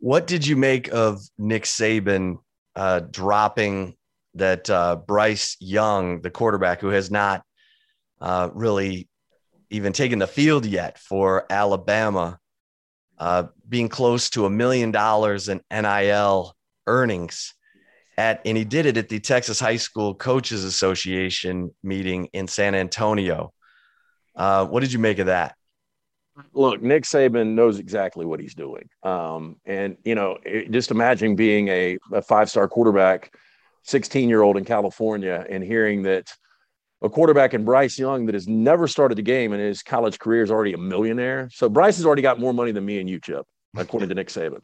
What 0.01 0.27
did 0.27 0.47
you 0.47 0.57
make 0.57 0.93
of 0.93 1.21
Nick 1.39 1.65
Saban 1.65 2.39
uh, 2.77 3.01
dropping 3.11 3.97
that 4.35 4.69
uh, 4.69 4.97
Bryce 4.97 5.57
Young, 5.61 6.21
the 6.21 6.31
quarterback 6.31 6.81
who 6.81 6.89
has 6.89 7.11
not 7.11 7.43
uh, 8.21 8.51
really 8.53 9.09
even 9.71 9.93
taken 9.93 10.19
the 10.19 10.27
field 10.27 10.67
yet 10.67 10.99
for 10.99 11.47
Alabama, 11.51 12.39
uh, 13.19 13.45
being 13.69 13.89
close 13.89 14.29
to 14.31 14.45
a 14.45 14.51
million 14.51 14.91
dollars 14.91 15.49
in 15.49 15.61
NIL 15.71 16.55
earnings? 16.87 17.55
At, 18.17 18.43
and 18.45 18.57
he 18.57 18.65
did 18.65 18.87
it 18.87 18.97
at 18.97 19.09
the 19.09 19.19
Texas 19.21 19.59
High 19.59 19.77
School 19.77 20.15
Coaches 20.15 20.65
Association 20.65 21.75
meeting 21.83 22.27
in 22.33 22.47
San 22.47 22.75
Antonio. 22.75 23.53
Uh, 24.37 24.67
what 24.67 24.81
did 24.81 24.93
you 24.93 24.99
make 24.99 25.19
of 25.19 25.27
that? 25.27 25.57
Look, 26.53 26.83
Nick 26.83 27.05
Saban 27.05 27.55
knows 27.55 27.79
exactly 27.79 28.27
what 28.27 28.41
he's 28.41 28.55
doing. 28.55 28.89
Um, 29.03 29.57
and, 29.65 29.97
you 30.05 30.15
know, 30.15 30.39
it, 30.45 30.71
just 30.71 30.91
imagine 30.91 31.37
being 31.37 31.69
a, 31.69 31.99
a 32.13 32.23
five 32.23 32.51
star 32.51 32.69
quarterback, 32.69 33.33
16 33.85 34.29
year 34.29 34.43
old 34.43 34.57
in 34.57 34.65
California, 34.65 35.45
and 35.49 35.63
hearing 35.63 36.03
that 36.03 36.33
a 37.03 37.11
quarterback 37.11 37.55
in 37.55 37.65
Bryce 37.65 37.99
Young 37.99 38.27
that 38.27 38.35
has 38.35 38.49
never 38.49 38.89
started 38.89 39.19
a 39.19 39.23
game 39.23 39.53
in 39.53 39.61
his 39.61 39.83
college 39.83 40.19
career 40.19 40.43
is 40.43 40.51
already 40.51 40.73
a 40.73 40.79
millionaire. 40.79 41.49
So 41.53 41.69
Bryce 41.69 41.97
has 41.97 42.07
already 42.07 42.23
got 42.23 42.41
more 42.41 42.55
money 42.55 42.73
than 42.73 42.85
me 42.85 42.99
and 42.99 43.09
you, 43.09 43.21
Chip, 43.21 43.47
according 43.77 44.09
to 44.09 44.15
Nick 44.15 44.29
Saban. 44.29 44.63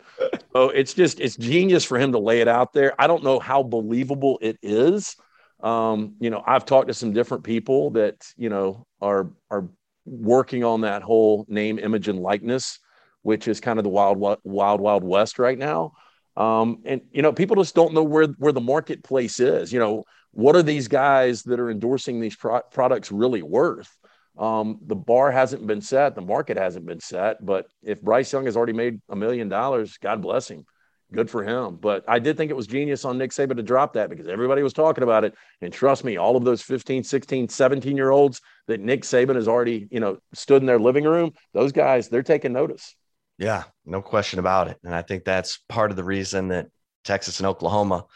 So 0.52 0.70
it's 0.70 0.94
just, 0.94 1.20
it's 1.20 1.36
genius 1.36 1.84
for 1.84 1.98
him 1.98 2.12
to 2.12 2.18
lay 2.18 2.40
it 2.40 2.48
out 2.48 2.72
there. 2.72 2.94
I 3.00 3.06
don't 3.06 3.22
know 3.22 3.38
how 3.38 3.62
believable 3.62 4.38
it 4.42 4.58
is. 4.62 5.16
Um, 5.62 6.14
you 6.20 6.30
know, 6.30 6.42
I've 6.46 6.64
talked 6.64 6.88
to 6.88 6.94
some 6.94 7.12
different 7.12 7.44
people 7.44 7.90
that, 7.90 8.26
you 8.36 8.48
know, 8.48 8.86
are 9.00 9.30
are 9.50 9.68
working 10.06 10.64
on 10.64 10.80
that 10.80 11.02
whole 11.02 11.44
name, 11.48 11.78
image, 11.78 12.08
and 12.08 12.18
likeness, 12.18 12.78
which 13.22 13.46
is 13.46 13.60
kind 13.60 13.78
of 13.78 13.84
the 13.84 13.90
wild, 13.90 14.18
wild, 14.18 14.80
wild 14.80 15.04
west 15.04 15.38
right 15.38 15.58
now. 15.58 15.92
Um, 16.36 16.82
and 16.86 17.02
you 17.12 17.22
know, 17.22 17.32
people 17.32 17.56
just 17.56 17.74
don't 17.74 17.92
know 17.92 18.02
where 18.02 18.26
where 18.38 18.52
the 18.52 18.60
marketplace 18.60 19.38
is. 19.38 19.72
You 19.72 19.80
know, 19.80 20.04
what 20.32 20.56
are 20.56 20.62
these 20.62 20.88
guys 20.88 21.42
that 21.42 21.60
are 21.60 21.70
endorsing 21.70 22.20
these 22.20 22.36
pro- 22.36 22.62
products 22.62 23.12
really 23.12 23.42
worth? 23.42 23.94
Um, 24.38 24.78
the 24.86 24.96
bar 24.96 25.30
hasn't 25.30 25.66
been 25.66 25.80
set, 25.80 26.14
the 26.14 26.20
market 26.20 26.56
hasn't 26.56 26.86
been 26.86 27.00
set. 27.00 27.44
But 27.44 27.66
if 27.82 28.00
Bryce 28.00 28.32
Young 28.32 28.46
has 28.46 28.56
already 28.56 28.72
made 28.72 29.00
a 29.08 29.16
million 29.16 29.48
dollars, 29.48 29.98
God 29.98 30.22
bless 30.22 30.48
him 30.48 30.64
good 31.12 31.30
for 31.30 31.42
him. 31.42 31.76
But 31.76 32.04
I 32.08 32.18
did 32.18 32.36
think 32.36 32.50
it 32.50 32.56
was 32.56 32.66
genius 32.66 33.04
on 33.04 33.18
Nick 33.18 33.30
Saban 33.30 33.56
to 33.56 33.62
drop 33.62 33.94
that 33.94 34.10
because 34.10 34.28
everybody 34.28 34.62
was 34.62 34.72
talking 34.72 35.04
about 35.04 35.24
it. 35.24 35.34
And 35.60 35.72
trust 35.72 36.04
me, 36.04 36.16
all 36.16 36.36
of 36.36 36.44
those 36.44 36.62
15, 36.62 37.04
16, 37.04 37.48
17 37.48 37.96
year 37.96 38.10
olds 38.10 38.40
that 38.66 38.80
Nick 38.80 39.02
Saban 39.02 39.34
has 39.34 39.48
already, 39.48 39.88
you 39.90 40.00
know, 40.00 40.18
stood 40.34 40.62
in 40.62 40.66
their 40.66 40.78
living 40.78 41.04
room, 41.04 41.32
those 41.52 41.72
guys, 41.72 42.08
they're 42.08 42.22
taking 42.22 42.52
notice. 42.52 42.94
Yeah, 43.38 43.64
no 43.86 44.02
question 44.02 44.38
about 44.38 44.68
it. 44.68 44.78
And 44.84 44.94
I 44.94 45.02
think 45.02 45.24
that's 45.24 45.58
part 45.68 45.90
of 45.90 45.96
the 45.96 46.04
reason 46.04 46.48
that 46.48 46.68
Texas 47.04 47.40
and 47.40 47.46
Oklahoma 47.46 48.06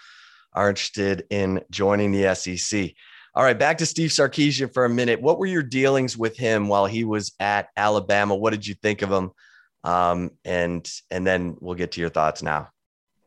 are 0.53 0.68
interested 0.68 1.24
in 1.31 1.62
joining 1.70 2.12
the 2.12 2.35
SEC. 2.35 2.92
All 3.37 3.42
right, 3.42 3.59
back 3.59 3.79
to 3.79 3.87
Steve 3.87 4.11
Sarkisian 4.11 4.73
for 4.73 4.85
a 4.85 4.88
minute. 4.88 5.20
What 5.20 5.40
were 5.40 5.47
your 5.47 5.64
dealings 5.64 6.16
with 6.16 6.37
him 6.37 6.68
while 6.68 6.87
he 6.87 7.03
was 7.03 7.33
at 7.40 7.68
Alabama? 7.77 8.37
What 8.37 8.51
did 8.51 8.64
you 8.64 8.75
think 8.75 9.03
of 9.03 9.11
him? 9.11 9.33
Um, 9.83 10.31
and 10.44 10.88
and 11.11 11.27
then 11.27 11.57
we'll 11.61 11.75
get 11.75 11.92
to 11.92 12.01
your 12.01 12.11
thoughts 12.11 12.44
now. 12.44 12.68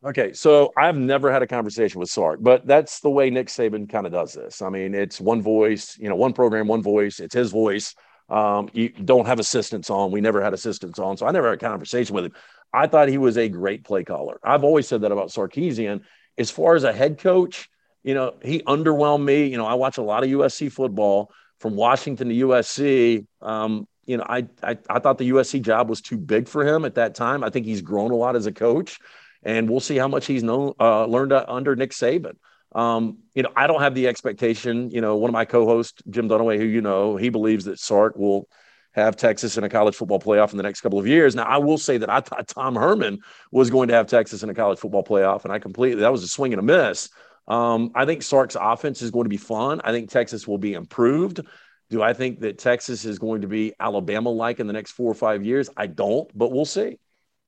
Okay, 0.06 0.32
so 0.32 0.72
I've 0.78 0.96
never 0.96 1.30
had 1.30 1.42
a 1.42 1.48
conversation 1.48 2.00
with 2.00 2.10
Sark, 2.10 2.40
but 2.42 2.66
that's 2.66 3.02
the 3.02 3.10
way 3.10 3.30
Nick 3.30 3.48
Saban 3.48 3.90
kind 3.90 4.06
of 4.06 4.14
does 4.14 4.34
this. 4.34 4.62
I 4.62 4.70
mean, 4.70 4.94
it's 4.94 5.20
one 5.20 5.42
voice, 5.42 5.98
you 5.98 6.08
know, 6.08 6.16
one 6.16 6.32
program, 6.32 6.68
one 6.68 6.82
voice. 6.82 7.20
It's 7.20 7.36
his 7.36 7.52
voice. 7.52 7.94
Um, 8.30 8.70
you 8.72 8.90
don't 8.90 9.26
have 9.26 9.40
assistants 9.40 9.90
on. 9.90 10.12
We 10.12 10.22
never 10.22 10.42
had 10.42 10.54
assistants 10.54 11.00
on, 11.00 11.18
so 11.18 11.28
I 11.28 11.32
never 11.32 11.50
had 11.50 11.56
a 11.56 11.68
conversation 11.68 12.16
with 12.16 12.26
him. 12.26 12.34
I 12.72 12.88
thought 12.88 13.10
he 13.10 13.18
was 13.18 13.38
a 13.38 13.50
great 13.50 13.84
play 13.84 14.06
caller. 14.06 14.40
I've 14.42 14.64
always 14.64 14.88
said 14.88 15.02
that 15.02 15.12
about 15.12 15.30
Sarkisian. 15.30 16.04
As 16.38 16.50
far 16.50 16.76
as 16.76 16.86
a 16.86 16.94
head 16.94 17.18
coach, 17.20 17.70
you 18.04 18.14
know, 18.14 18.36
he 18.42 18.62
underwhelmed 18.62 19.24
me. 19.24 19.48
You 19.48 19.58
know, 19.58 19.66
I 19.66 19.74
watch 19.74 19.98
a 19.98 20.04
lot 20.04 20.24
of 20.24 20.30
USC 20.30 20.72
football 20.72 21.32
from 21.60 21.76
Washington 21.76 22.30
to 22.30 22.36
USC. 22.36 23.26
Um, 23.42 23.88
you 24.06 24.18
know, 24.18 24.26
I, 24.28 24.48
I 24.64 24.78
I 24.90 25.00
thought 25.00 25.18
the 25.18 25.32
USC 25.32 25.62
job 25.62 25.90
was 25.90 26.02
too 26.02 26.18
big 26.18 26.48
for 26.48 26.66
him 26.66 26.86
at 26.86 26.96
that 26.96 27.16
time. 27.16 27.44
I 27.44 27.50
think 27.50 27.66
he's 27.66 27.82
grown 27.82 28.12
a 28.12 28.16
lot 28.16 28.36
as 28.36 28.46
a 28.46 28.52
coach 28.52 29.00
and 29.44 29.70
we'll 29.70 29.80
see 29.80 29.98
how 29.98 30.08
much 30.08 30.26
he's 30.26 30.44
known 30.44 30.74
uh, 30.80 31.06
learned 31.06 31.32
under 31.32 31.76
Nick 31.76 31.92
Saban. 31.92 32.34
Um, 32.74 33.20
you 33.34 33.44
know, 33.44 33.52
I 33.56 33.66
don't 33.68 33.82
have 33.82 33.96
the 33.96 34.08
expectation. 34.08 34.90
You 34.92 35.02
know, 35.02 35.16
one 35.16 35.30
of 35.30 35.34
my 35.34 35.46
co-hosts, 35.46 36.02
Jim 36.10 36.28
Dunaway, 36.28 36.58
who 36.58 36.66
you 36.66 36.82
know, 36.82 37.16
he 37.16 37.30
believes 37.30 37.66
that 37.66 37.80
Sark 37.80 38.18
will 38.18 38.48
have 38.92 39.16
Texas 39.16 39.58
in 39.58 39.64
a 39.64 39.70
college 39.70 39.96
football 39.96 40.20
playoff 40.20 40.52
in 40.52 40.58
the 40.58 40.64
next 40.64 40.82
couple 40.82 41.00
of 41.00 41.08
years. 41.08 41.36
Now, 41.36 41.44
I 41.44 41.58
will 41.58 41.78
say 41.78 41.98
that 41.98 42.10
I 42.10 42.20
thought 42.20 42.48
Tom 42.48 42.76
Herman 42.76 43.20
was 43.52 43.70
going 43.70 43.88
to 43.90 43.94
have 43.94 44.08
Texas 44.08 44.44
in 44.44 44.50
a 44.50 44.54
college 44.54 44.80
football 44.80 45.04
playoff, 45.04 45.44
and 45.44 45.54
I 45.54 45.60
completely 45.60 46.02
that 46.02 46.12
was 46.12 46.24
a 46.24 46.28
swing 46.28 46.54
and 46.54 46.60
a 46.60 46.64
miss. 46.64 47.10
Um, 47.48 47.92
I 47.96 48.06
think 48.06 48.24
Sark's 48.24 48.58
offense 48.60 49.02
is 49.02 49.12
going 49.12 49.26
to 49.26 49.30
be 49.30 49.38
fun. 49.38 49.82
I 49.84 49.92
think 49.92 50.10
Texas 50.10 50.48
will 50.48 50.58
be 50.58 50.74
improved. 50.74 51.42
Do 51.90 52.02
I 52.02 52.14
think 52.14 52.42
that 52.42 52.58
Texas 52.58 53.06
is 53.06 53.18
going 53.18 53.42
to 53.42 53.48
be 53.48 53.74
Alabama 53.80 54.30
like 54.30 54.60
in 54.60 54.68
the 54.68 54.74
next 54.74 54.92
four 54.92 55.10
or 55.10 55.16
five 55.16 55.46
years? 55.46 55.70
I 55.78 55.88
don't, 55.88 56.30
but 56.38 56.52
we'll 56.52 56.66
see. 56.66 57.00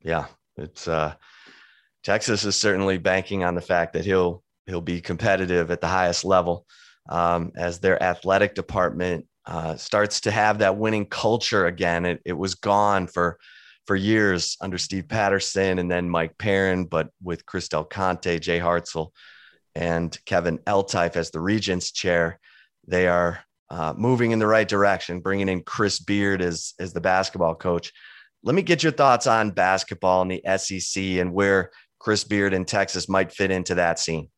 Yeah, 0.01 0.27
it's 0.55 0.87
uh 0.87 1.15
Texas 2.03 2.45
is 2.45 2.55
certainly 2.55 2.97
banking 2.97 3.43
on 3.43 3.55
the 3.55 3.61
fact 3.61 3.93
that 3.93 4.05
he'll 4.05 4.43
he'll 4.65 4.81
be 4.81 5.01
competitive 5.01 5.71
at 5.71 5.81
the 5.81 5.87
highest 5.87 6.23
level, 6.23 6.65
um, 7.09 7.51
as 7.55 7.79
their 7.79 8.01
athletic 8.01 8.55
department 8.55 9.25
uh, 9.45 9.75
starts 9.75 10.21
to 10.21 10.31
have 10.31 10.59
that 10.59 10.77
winning 10.77 11.05
culture 11.05 11.65
again. 11.65 12.05
It, 12.05 12.21
it 12.23 12.33
was 12.37 12.55
gone 12.55 13.07
for 13.07 13.37
for 13.85 13.95
years 13.95 14.55
under 14.61 14.77
Steve 14.77 15.07
Patterson 15.07 15.79
and 15.79 15.89
then 15.89 16.09
Mike 16.09 16.37
Perrin, 16.37 16.85
but 16.85 17.09
with 17.23 17.45
Chris 17.45 17.67
Del 17.67 17.83
Conte, 17.83 18.37
Jay 18.39 18.59
Hartzell, 18.59 19.09
and 19.75 20.17
Kevin 20.25 20.59
Eltife 20.59 21.15
as 21.15 21.31
the 21.31 21.39
Regents 21.39 21.91
chair, 21.91 22.39
they 22.87 23.07
are 23.07 23.39
uh, 23.69 23.93
moving 23.95 24.31
in 24.31 24.39
the 24.39 24.47
right 24.47 24.67
direction, 24.67 25.19
bringing 25.19 25.49
in 25.49 25.63
Chris 25.63 25.99
Beard 25.99 26.41
as, 26.41 26.73
as 26.79 26.93
the 26.93 27.01
basketball 27.01 27.55
coach. 27.55 27.93
Let 28.43 28.55
me 28.55 28.61
get 28.61 28.83
your 28.83 28.91
thoughts 28.91 29.27
on 29.27 29.51
basketball 29.51 30.21
in 30.23 30.27
the 30.29 30.43
SEC 30.57 31.03
and 31.03 31.33
where 31.33 31.71
Chris 31.99 32.23
Beard 32.23 32.53
in 32.53 32.65
Texas 32.65 33.09
might 33.09 33.31
fit 33.31 33.51
into 33.51 33.75
that 33.75 33.99
scene. 33.99 34.29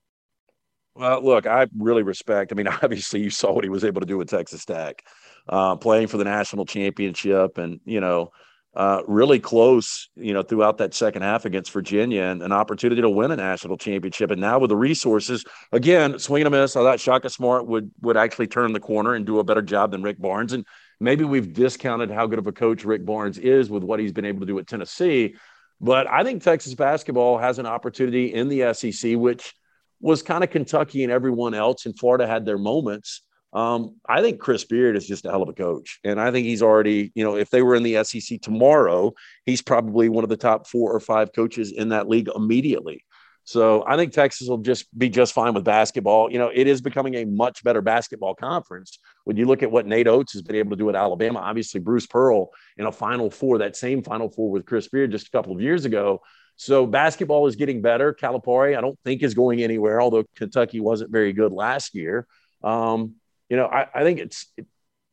Well, 0.95 1.23
look, 1.23 1.47
I 1.47 1.67
really 1.77 2.03
respect. 2.03 2.51
I 2.51 2.55
mean, 2.55 2.67
obviously, 2.83 3.21
you 3.21 3.29
saw 3.29 3.53
what 3.53 3.63
he 3.63 3.69
was 3.69 3.85
able 3.85 4.01
to 4.01 4.07
do 4.07 4.17
with 4.17 4.29
Texas 4.29 4.65
Tech, 4.65 5.03
uh, 5.47 5.75
playing 5.75 6.07
for 6.07 6.17
the 6.17 6.23
national 6.23 6.65
championship, 6.65 7.57
and 7.57 7.79
you 7.85 8.01
know, 8.01 8.31
uh, 8.73 9.01
really 9.05 9.39
close, 9.39 10.09
you 10.15 10.33
know, 10.33 10.41
throughout 10.41 10.77
that 10.77 10.93
second 10.93 11.23
half 11.23 11.43
against 11.43 11.71
Virginia 11.71 12.23
and 12.23 12.41
an 12.41 12.53
opportunity 12.53 13.01
to 13.01 13.09
win 13.09 13.31
a 13.31 13.35
national 13.35 13.77
championship. 13.77 14.31
And 14.31 14.39
now 14.39 14.59
with 14.59 14.69
the 14.69 14.77
resources, 14.77 15.43
again, 15.73 16.17
swing 16.19 16.45
and 16.45 16.55
a 16.55 16.61
miss. 16.61 16.75
I 16.75 16.81
thought 16.81 16.99
Shaka 16.99 17.29
Smart 17.29 17.67
would 17.67 17.91
would 18.01 18.15
actually 18.15 18.47
turn 18.47 18.71
the 18.71 18.79
corner 18.79 19.13
and 19.13 19.25
do 19.25 19.39
a 19.39 19.43
better 19.43 19.61
job 19.61 19.91
than 19.91 20.01
Rick 20.01 20.19
Barnes. 20.19 20.53
And 20.53 20.65
maybe 21.01 21.25
we've 21.25 21.51
discounted 21.51 22.11
how 22.11 22.27
good 22.27 22.39
of 22.39 22.47
a 22.47 22.53
coach 22.53 22.85
Rick 22.85 23.05
Barnes 23.05 23.37
is 23.37 23.69
with 23.69 23.83
what 23.83 23.99
he's 23.99 24.13
been 24.13 24.25
able 24.25 24.39
to 24.39 24.45
do 24.45 24.57
at 24.57 24.67
Tennessee. 24.67 25.35
But 25.81 26.07
I 26.07 26.23
think 26.23 26.41
Texas 26.41 26.73
basketball 26.73 27.39
has 27.39 27.59
an 27.59 27.65
opportunity 27.65 28.33
in 28.33 28.47
the 28.47 28.73
SEC, 28.73 29.15
which 29.15 29.53
was 29.99 30.23
kind 30.23 30.43
of 30.43 30.49
Kentucky 30.49 31.03
and 31.03 31.11
everyone 31.11 31.53
else, 31.53 31.85
and 31.85 31.97
Florida 31.97 32.25
had 32.25 32.45
their 32.45 32.57
moments 32.57 33.21
um, 33.53 33.95
I 34.07 34.21
think 34.21 34.39
Chris 34.39 34.63
Beard 34.63 34.95
is 34.95 35.07
just 35.07 35.25
a 35.25 35.29
hell 35.29 35.43
of 35.43 35.49
a 35.49 35.53
coach. 35.53 35.99
And 36.03 36.19
I 36.21 36.31
think 36.31 36.45
he's 36.45 36.61
already, 36.61 37.11
you 37.15 37.23
know, 37.23 37.35
if 37.35 37.49
they 37.49 37.61
were 37.61 37.75
in 37.75 37.83
the 37.83 38.03
SEC 38.03 38.41
tomorrow, 38.41 39.13
he's 39.45 39.61
probably 39.61 40.09
one 40.09 40.23
of 40.23 40.29
the 40.29 40.37
top 40.37 40.67
four 40.67 40.93
or 40.93 40.99
five 40.99 41.33
coaches 41.33 41.71
in 41.71 41.89
that 41.89 42.07
league 42.07 42.29
immediately. 42.33 43.03
So 43.43 43.83
I 43.87 43.97
think 43.97 44.13
Texas 44.13 44.47
will 44.47 44.59
just 44.59 44.97
be 44.97 45.09
just 45.09 45.33
fine 45.33 45.53
with 45.53 45.65
basketball. 45.65 46.31
You 46.31 46.37
know, 46.37 46.51
it 46.53 46.67
is 46.67 46.79
becoming 46.79 47.15
a 47.15 47.25
much 47.25 47.63
better 47.63 47.81
basketball 47.81 48.35
conference. 48.35 48.99
When 49.25 49.35
you 49.35 49.45
look 49.45 49.63
at 49.63 49.71
what 49.71 49.87
Nate 49.87 50.07
Oats 50.07 50.33
has 50.33 50.41
been 50.41 50.55
able 50.55 50.69
to 50.71 50.75
do 50.75 50.89
at 50.89 50.95
Alabama, 50.95 51.39
obviously 51.39 51.79
Bruce 51.79 52.05
Pearl 52.05 52.51
in 52.77 52.85
a 52.85 52.91
Final 52.91 53.29
Four, 53.29 53.57
that 53.57 53.75
same 53.75 54.03
Final 54.03 54.29
Four 54.29 54.51
with 54.51 54.65
Chris 54.65 54.87
Beard 54.87 55.11
just 55.11 55.27
a 55.27 55.31
couple 55.31 55.53
of 55.53 55.61
years 55.61 55.85
ago. 55.85 56.21
So 56.55 56.85
basketball 56.85 57.47
is 57.47 57.55
getting 57.55 57.81
better. 57.81 58.13
Calipari, 58.13 58.77
I 58.77 58.81
don't 58.81 58.99
think 59.03 59.23
is 59.23 59.33
going 59.33 59.63
anywhere, 59.63 59.99
although 59.99 60.23
Kentucky 60.35 60.79
wasn't 60.79 61.11
very 61.11 61.33
good 61.33 61.51
last 61.51 61.95
year. 61.95 62.27
Um, 62.63 63.15
you 63.51 63.57
know, 63.57 63.65
I, 63.65 63.85
I 63.93 64.03
think 64.03 64.19
it's 64.19 64.49
it, 64.55 64.65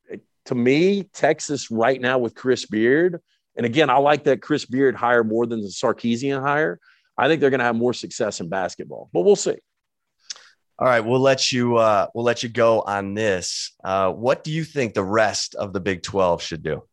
it, 0.09 0.21
to 0.45 0.55
me, 0.55 1.03
Texas 1.13 1.73
right 1.73 2.01
now 2.01 2.19
with 2.19 2.37
Chris 2.37 2.65
Beard. 2.67 3.21
And 3.57 3.67
again, 3.67 3.91
I 3.91 3.97
like 3.97 4.25
that 4.25 4.41
Chris 4.41 4.65
Beard 4.65 4.95
hire 4.95 5.25
more 5.25 5.45
than 5.45 5.61
the 5.61 5.67
Sarkisian 5.67 6.41
hire. 6.41 6.79
I 7.19 7.27
think 7.27 7.41
they're 7.41 7.51
going 7.51 7.59
to 7.59 7.65
have 7.65 7.75
more 7.75 7.93
success 7.93 8.39
in 8.41 8.49
basketball, 8.49 9.11
but 9.13 9.23
we'll 9.23 9.35
see. 9.35 9.57
All 10.79 10.87
right, 10.87 11.01
we'll 11.01 11.19
let 11.19 11.51
you 11.51 11.79
uh, 11.79 12.07
we'll 12.15 12.25
let 12.25 12.45
you 12.45 12.49
go 12.49 12.81
on 12.83 13.15
this. 13.15 13.73
Uh, 13.83 14.13
what 14.13 14.45
do 14.45 14.53
you 14.53 14.63
think 14.63 14.95
the 14.95 15.03
rest 15.03 15.57
of 15.57 15.73
the 15.73 15.81
Big 15.81 16.05
Twelve 16.05 16.41
should 16.41 16.63
do? 16.63 16.85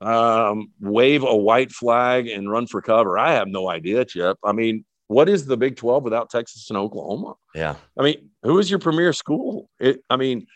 Um, 0.00 0.70
wave 0.78 1.24
a 1.24 1.34
white 1.34 1.72
flag 1.72 2.28
and 2.28 2.48
run 2.48 2.68
for 2.68 2.80
cover. 2.80 3.18
I 3.18 3.32
have 3.32 3.48
no 3.48 3.68
idea, 3.68 4.04
Chip. 4.04 4.38
I 4.44 4.52
mean, 4.52 4.84
what 5.08 5.28
is 5.28 5.46
the 5.46 5.56
Big 5.56 5.76
12 5.76 6.02
without 6.02 6.30
Texas 6.30 6.68
and 6.70 6.76
Oklahoma? 6.76 7.34
Yeah. 7.54 7.76
I 7.98 8.02
mean, 8.02 8.30
who 8.42 8.58
is 8.58 8.70
your 8.70 8.80
premier 8.80 9.12
school? 9.12 9.68
It, 9.78 10.02
I 10.10 10.16
mean, 10.16 10.46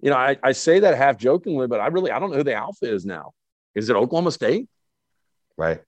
you 0.00 0.10
know, 0.10 0.16
I, 0.16 0.36
I 0.42 0.52
say 0.52 0.80
that 0.80 0.96
half 0.96 1.16
jokingly, 1.16 1.66
but 1.66 1.80
I 1.80 1.88
really 1.88 2.10
I 2.10 2.18
don't 2.18 2.30
know 2.30 2.36
who 2.36 2.44
the 2.44 2.54
alpha 2.54 2.92
is 2.92 3.04
now. 3.04 3.32
Is 3.74 3.88
it 3.90 3.96
Oklahoma 3.96 4.30
State? 4.30 4.68
Right. 5.56 5.80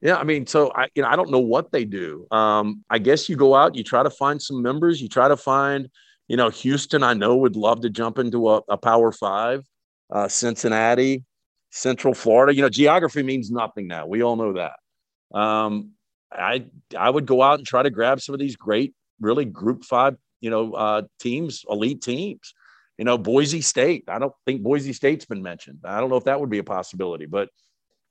Yeah, 0.00 0.16
I 0.16 0.24
mean, 0.24 0.46
so 0.46 0.72
I 0.74 0.88
you 0.94 1.02
know 1.02 1.08
I 1.08 1.16
don't 1.16 1.30
know 1.30 1.38
what 1.38 1.72
they 1.72 1.84
do. 1.84 2.26
Um, 2.30 2.84
I 2.90 2.98
guess 2.98 3.28
you 3.28 3.36
go 3.36 3.54
out, 3.54 3.74
you 3.74 3.84
try 3.84 4.02
to 4.02 4.10
find 4.10 4.40
some 4.40 4.60
members, 4.60 5.00
you 5.00 5.08
try 5.08 5.28
to 5.28 5.36
find, 5.36 5.88
you 6.28 6.36
know, 6.36 6.50
Houston. 6.50 7.02
I 7.02 7.14
know 7.14 7.36
would 7.36 7.56
love 7.56 7.80
to 7.82 7.90
jump 7.90 8.18
into 8.18 8.50
a, 8.50 8.62
a 8.68 8.76
Power 8.76 9.12
Five, 9.12 9.64
uh, 10.10 10.28
Cincinnati, 10.28 11.24
Central 11.70 12.14
Florida. 12.14 12.54
You 12.54 12.62
know, 12.62 12.68
geography 12.68 13.22
means 13.22 13.50
nothing 13.50 13.86
now. 13.86 14.06
We 14.06 14.22
all 14.22 14.36
know 14.36 14.54
that. 14.54 15.38
Um, 15.38 15.92
I 16.36 16.66
I 16.96 17.10
would 17.10 17.26
go 17.26 17.42
out 17.42 17.58
and 17.58 17.66
try 17.66 17.82
to 17.82 17.90
grab 17.90 18.20
some 18.20 18.34
of 18.34 18.38
these 18.38 18.56
great, 18.56 18.94
really 19.20 19.44
Group 19.44 19.84
Five, 19.84 20.16
you 20.40 20.50
know, 20.50 20.72
uh, 20.72 21.02
teams, 21.20 21.64
elite 21.68 22.02
teams. 22.02 22.54
You 22.98 23.06
know, 23.06 23.18
Boise 23.18 23.62
State. 23.62 24.04
I 24.08 24.18
don't 24.18 24.34
think 24.46 24.62
Boise 24.62 24.92
State's 24.92 25.24
been 25.24 25.42
mentioned. 25.42 25.80
I 25.84 25.98
don't 25.98 26.10
know 26.10 26.16
if 26.16 26.24
that 26.24 26.38
would 26.38 26.50
be 26.50 26.58
a 26.58 26.64
possibility, 26.64 27.26
but 27.26 27.48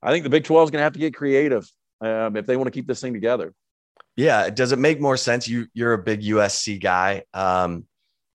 I 0.02 0.12
think 0.12 0.24
the 0.24 0.30
Big 0.30 0.44
Twelve 0.44 0.68
is 0.68 0.72
going 0.72 0.80
to 0.80 0.84
have 0.84 0.94
to 0.94 1.00
get 1.00 1.14
creative 1.14 1.70
um, 2.02 2.36
if 2.36 2.46
they 2.46 2.58
want 2.58 2.68
to 2.68 2.72
keep 2.72 2.88
this 2.88 3.00
thing 3.00 3.14
together. 3.14 3.54
Yeah, 4.16 4.50
does 4.50 4.72
it 4.72 4.80
make 4.80 5.00
more 5.00 5.18
sense? 5.18 5.48
You 5.48 5.68
you're 5.74 5.94
a 5.94 6.04
big 6.04 6.22
USC 6.22 6.82
guy. 6.82 7.24
Um, 7.34 7.86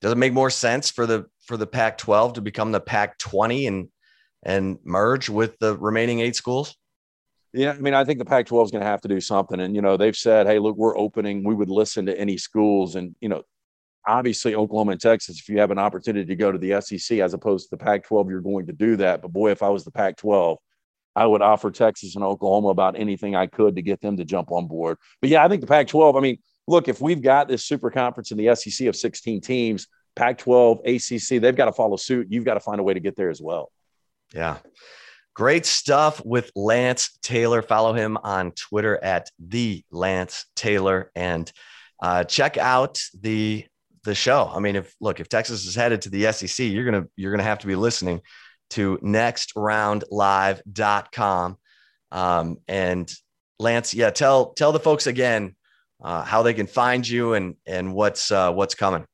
does 0.01 0.13
it 0.13 0.19
make 0.19 0.33
more 0.33 0.51
sense 0.51 0.91
for 0.91 1.07
the 1.07 1.27
for 1.47 1.57
the 1.57 1.67
Pac-12 1.67 2.35
to 2.35 2.41
become 2.41 2.73
the 2.73 2.81
Pac-20 2.81 3.69
and 3.69 3.89
and 4.43 4.79
merge 4.85 5.29
with 5.29 5.59
the 5.59 5.77
remaining 5.77 6.21
eight 6.21 6.37
schools? 6.37 6.77
Yeah, 7.55 7.73
I 7.73 7.79
mean, 7.79 7.93
I 7.93 8.05
think 8.05 8.19
the 8.19 8.25
Pac 8.25 8.47
12 8.47 8.67
is 8.67 8.71
going 8.71 8.83
to 8.83 8.89
have 8.89 9.03
to 9.03 9.09
do 9.09 9.21
something. 9.21 9.61
And, 9.61 9.75
you 9.77 9.83
know, 9.83 9.97
they've 9.97 10.17
said, 10.17 10.47
hey, 10.47 10.59
look, 10.59 10.77
we're 10.77 10.97
opening, 10.97 11.45
we 11.45 11.55
would 11.55 11.69
listen 11.69 12.07
to 12.07 12.19
any 12.19 12.39
schools. 12.39 12.97
And, 12.97 13.15
you 13.21 13.29
know, 13.29 13.43
obviously, 14.07 14.55
Oklahoma 14.55 14.93
and 14.93 15.01
Texas, 15.01 15.39
if 15.39 15.49
you 15.49 15.59
have 15.61 15.71
an 15.71 15.79
opportunity 15.79 16.25
to 16.25 16.37
go 16.37 16.51
to 16.51 16.59
the 16.59 16.81
SEC 16.81 17.19
as 17.19 17.35
opposed 17.35 17.69
to 17.69 17.77
the 17.77 17.85
Pac 17.85 18.05
12, 18.05 18.31
you're 18.31 18.41
going 18.41 18.67
to 18.67 18.73
do 18.73 18.97
that. 18.97 19.21
But 19.21 19.33
boy, 19.33 19.51
if 19.51 19.63
I 19.63 19.69
was 19.69 19.85
the 19.85 19.91
Pac 19.91 20.17
12, 20.17 20.59
I 21.15 21.27
would 21.27 21.43
offer 21.43 21.71
Texas 21.71 22.15
and 22.17 22.25
Oklahoma 22.25 22.69
about 22.69 22.99
anything 22.99 23.37
I 23.37 23.47
could 23.47 23.77
to 23.77 23.83
get 23.83 24.01
them 24.01 24.17
to 24.17 24.25
jump 24.25 24.51
on 24.51 24.67
board. 24.67 24.97
But 25.21 25.29
yeah, 25.29 25.45
I 25.45 25.49
think 25.49 25.61
the 25.61 25.67
Pac 25.67 25.89
12, 25.89 26.17
I 26.17 26.21
mean, 26.21 26.39
look, 26.67 26.89
if 26.89 27.03
we've 27.03 27.21
got 27.21 27.49
this 27.49 27.67
super 27.67 27.91
conference 27.91 28.31
in 28.31 28.39
the 28.39 28.55
SEC 28.55 28.87
of 28.87 28.97
16 28.97 29.43
teams, 29.43 29.89
Pac 30.17 30.39
12, 30.39 30.81
ACC, 30.87 31.41
they've 31.41 31.57
got 31.57 31.67
to 31.67 31.73
follow 31.73 31.97
suit. 31.97 32.29
You've 32.31 32.47
got 32.47 32.55
to 32.55 32.61
find 32.61 32.81
a 32.81 32.83
way 32.83 32.95
to 32.95 33.01
get 33.01 33.15
there 33.15 33.29
as 33.29 33.43
well. 33.43 33.71
Yeah. 34.35 34.57
Great 35.35 35.65
stuff 35.65 36.23
with 36.25 36.51
Lance 36.55 37.19
Taylor. 37.23 37.63
Follow 37.63 37.95
him 37.95 38.19
on 38.23 38.53
Twitter 38.53 39.03
at 39.03 39.31
the 39.39 39.83
Lance 39.91 40.45
Taylor 40.57 41.11
and 41.15 41.51
uh, 42.03 42.25
check 42.25 42.59
out 42.59 43.01
the 43.19 43.65
the 44.05 44.15
show. 44.15 44.51
I 44.53 44.59
mean, 44.59 44.77
if 44.77 44.95
look, 45.01 45.21
if 45.21 45.29
Texas 45.29 45.67
is 45.67 45.75
headed 45.75 46.03
to 46.03 46.11
the 46.11 46.31
SEC, 46.33 46.67
you're 46.67 46.85
gonna 46.85 47.07
you're 47.17 47.31
gonna 47.31 47.43
have 47.45 47.61
to 47.61 47.67
be 47.67 47.77
listening 47.77 48.21
to 48.71 48.99
nextroundlive.com. 48.99 51.57
Um, 52.11 52.57
and 52.69 53.11
Lance, 53.59 53.95
yeah, 53.95 54.11
tell 54.11 54.53
tell 54.53 54.73
the 54.73 54.81
folks 54.81 55.07
again 55.07 55.57
uh, 56.03 56.25
how 56.25 56.43
they 56.43 56.55
can 56.55 56.67
find 56.67 57.09
you 57.09 57.35
and 57.35 57.57
and 57.67 57.95
what's 57.95 58.31
uh, 58.31 58.53
what's 58.53 58.75
coming. 58.75 59.05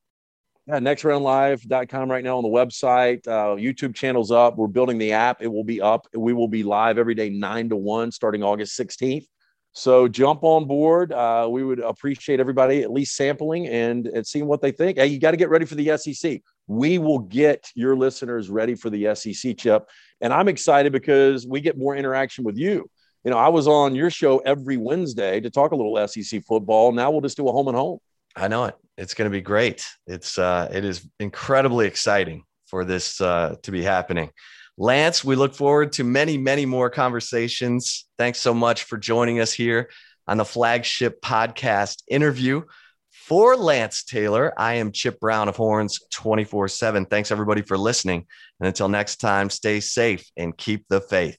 Yeah, 0.68 0.80
nextroundlive.com 0.80 2.10
right 2.10 2.22
now 2.22 2.36
on 2.36 2.42
the 2.42 2.50
website. 2.50 3.26
Uh, 3.26 3.56
YouTube 3.56 3.94
channel's 3.94 4.30
up. 4.30 4.58
We're 4.58 4.66
building 4.66 4.98
the 4.98 5.12
app. 5.12 5.40
It 5.40 5.46
will 5.46 5.64
be 5.64 5.80
up. 5.80 6.06
We 6.14 6.34
will 6.34 6.46
be 6.46 6.62
live 6.62 6.98
every 6.98 7.14
day, 7.14 7.30
nine 7.30 7.70
to 7.70 7.76
one, 7.76 8.12
starting 8.12 8.42
August 8.42 8.78
16th. 8.78 9.24
So 9.72 10.08
jump 10.08 10.44
on 10.44 10.66
board. 10.66 11.10
Uh, 11.10 11.48
we 11.50 11.64
would 11.64 11.78
appreciate 11.80 12.38
everybody 12.38 12.82
at 12.82 12.92
least 12.92 13.16
sampling 13.16 13.66
and, 13.66 14.08
and 14.08 14.26
seeing 14.26 14.46
what 14.46 14.60
they 14.60 14.70
think. 14.70 14.98
Hey, 14.98 15.06
you 15.06 15.18
got 15.18 15.30
to 15.30 15.38
get 15.38 15.48
ready 15.48 15.64
for 15.64 15.74
the 15.74 15.96
SEC. 15.96 16.42
We 16.66 16.98
will 16.98 17.20
get 17.20 17.70
your 17.74 17.96
listeners 17.96 18.50
ready 18.50 18.74
for 18.74 18.90
the 18.90 19.14
SEC, 19.14 19.56
Chip. 19.56 19.88
And 20.20 20.34
I'm 20.34 20.48
excited 20.48 20.92
because 20.92 21.46
we 21.46 21.62
get 21.62 21.78
more 21.78 21.96
interaction 21.96 22.44
with 22.44 22.58
you. 22.58 22.90
You 23.24 23.30
know, 23.30 23.38
I 23.38 23.48
was 23.48 23.66
on 23.66 23.94
your 23.94 24.10
show 24.10 24.38
every 24.40 24.76
Wednesday 24.76 25.40
to 25.40 25.48
talk 25.48 25.72
a 25.72 25.76
little 25.76 26.06
SEC 26.06 26.44
football. 26.44 26.92
Now 26.92 27.10
we'll 27.10 27.22
just 27.22 27.38
do 27.38 27.48
a 27.48 27.52
home 27.52 27.68
and 27.68 27.76
home. 27.76 28.00
I 28.38 28.48
know 28.48 28.64
it. 28.64 28.76
It's 28.96 29.14
going 29.14 29.30
to 29.30 29.36
be 29.36 29.40
great. 29.40 29.86
It's 30.06 30.38
uh, 30.38 30.68
it 30.72 30.84
is 30.84 31.06
incredibly 31.18 31.86
exciting 31.86 32.44
for 32.66 32.84
this 32.84 33.20
uh, 33.20 33.56
to 33.62 33.70
be 33.72 33.82
happening. 33.82 34.30
Lance, 34.76 35.24
we 35.24 35.34
look 35.34 35.54
forward 35.54 35.92
to 35.92 36.04
many, 36.04 36.38
many 36.38 36.64
more 36.64 36.88
conversations. 36.88 38.06
Thanks 38.16 38.38
so 38.38 38.54
much 38.54 38.84
for 38.84 38.96
joining 38.96 39.40
us 39.40 39.52
here 39.52 39.90
on 40.28 40.36
the 40.36 40.44
flagship 40.44 41.20
podcast 41.20 42.02
interview 42.08 42.62
for 43.10 43.56
Lance 43.56 44.04
Taylor. 44.04 44.52
I 44.56 44.74
am 44.74 44.92
Chip 44.92 45.18
Brown 45.18 45.48
of 45.48 45.56
Horns 45.56 46.00
24 46.12 46.68
7. 46.68 47.06
Thanks 47.06 47.32
everybody 47.32 47.62
for 47.62 47.76
listening. 47.76 48.24
And 48.60 48.68
until 48.68 48.88
next 48.88 49.16
time, 49.16 49.50
stay 49.50 49.80
safe 49.80 50.30
and 50.36 50.56
keep 50.56 50.86
the 50.88 51.00
faith. 51.00 51.38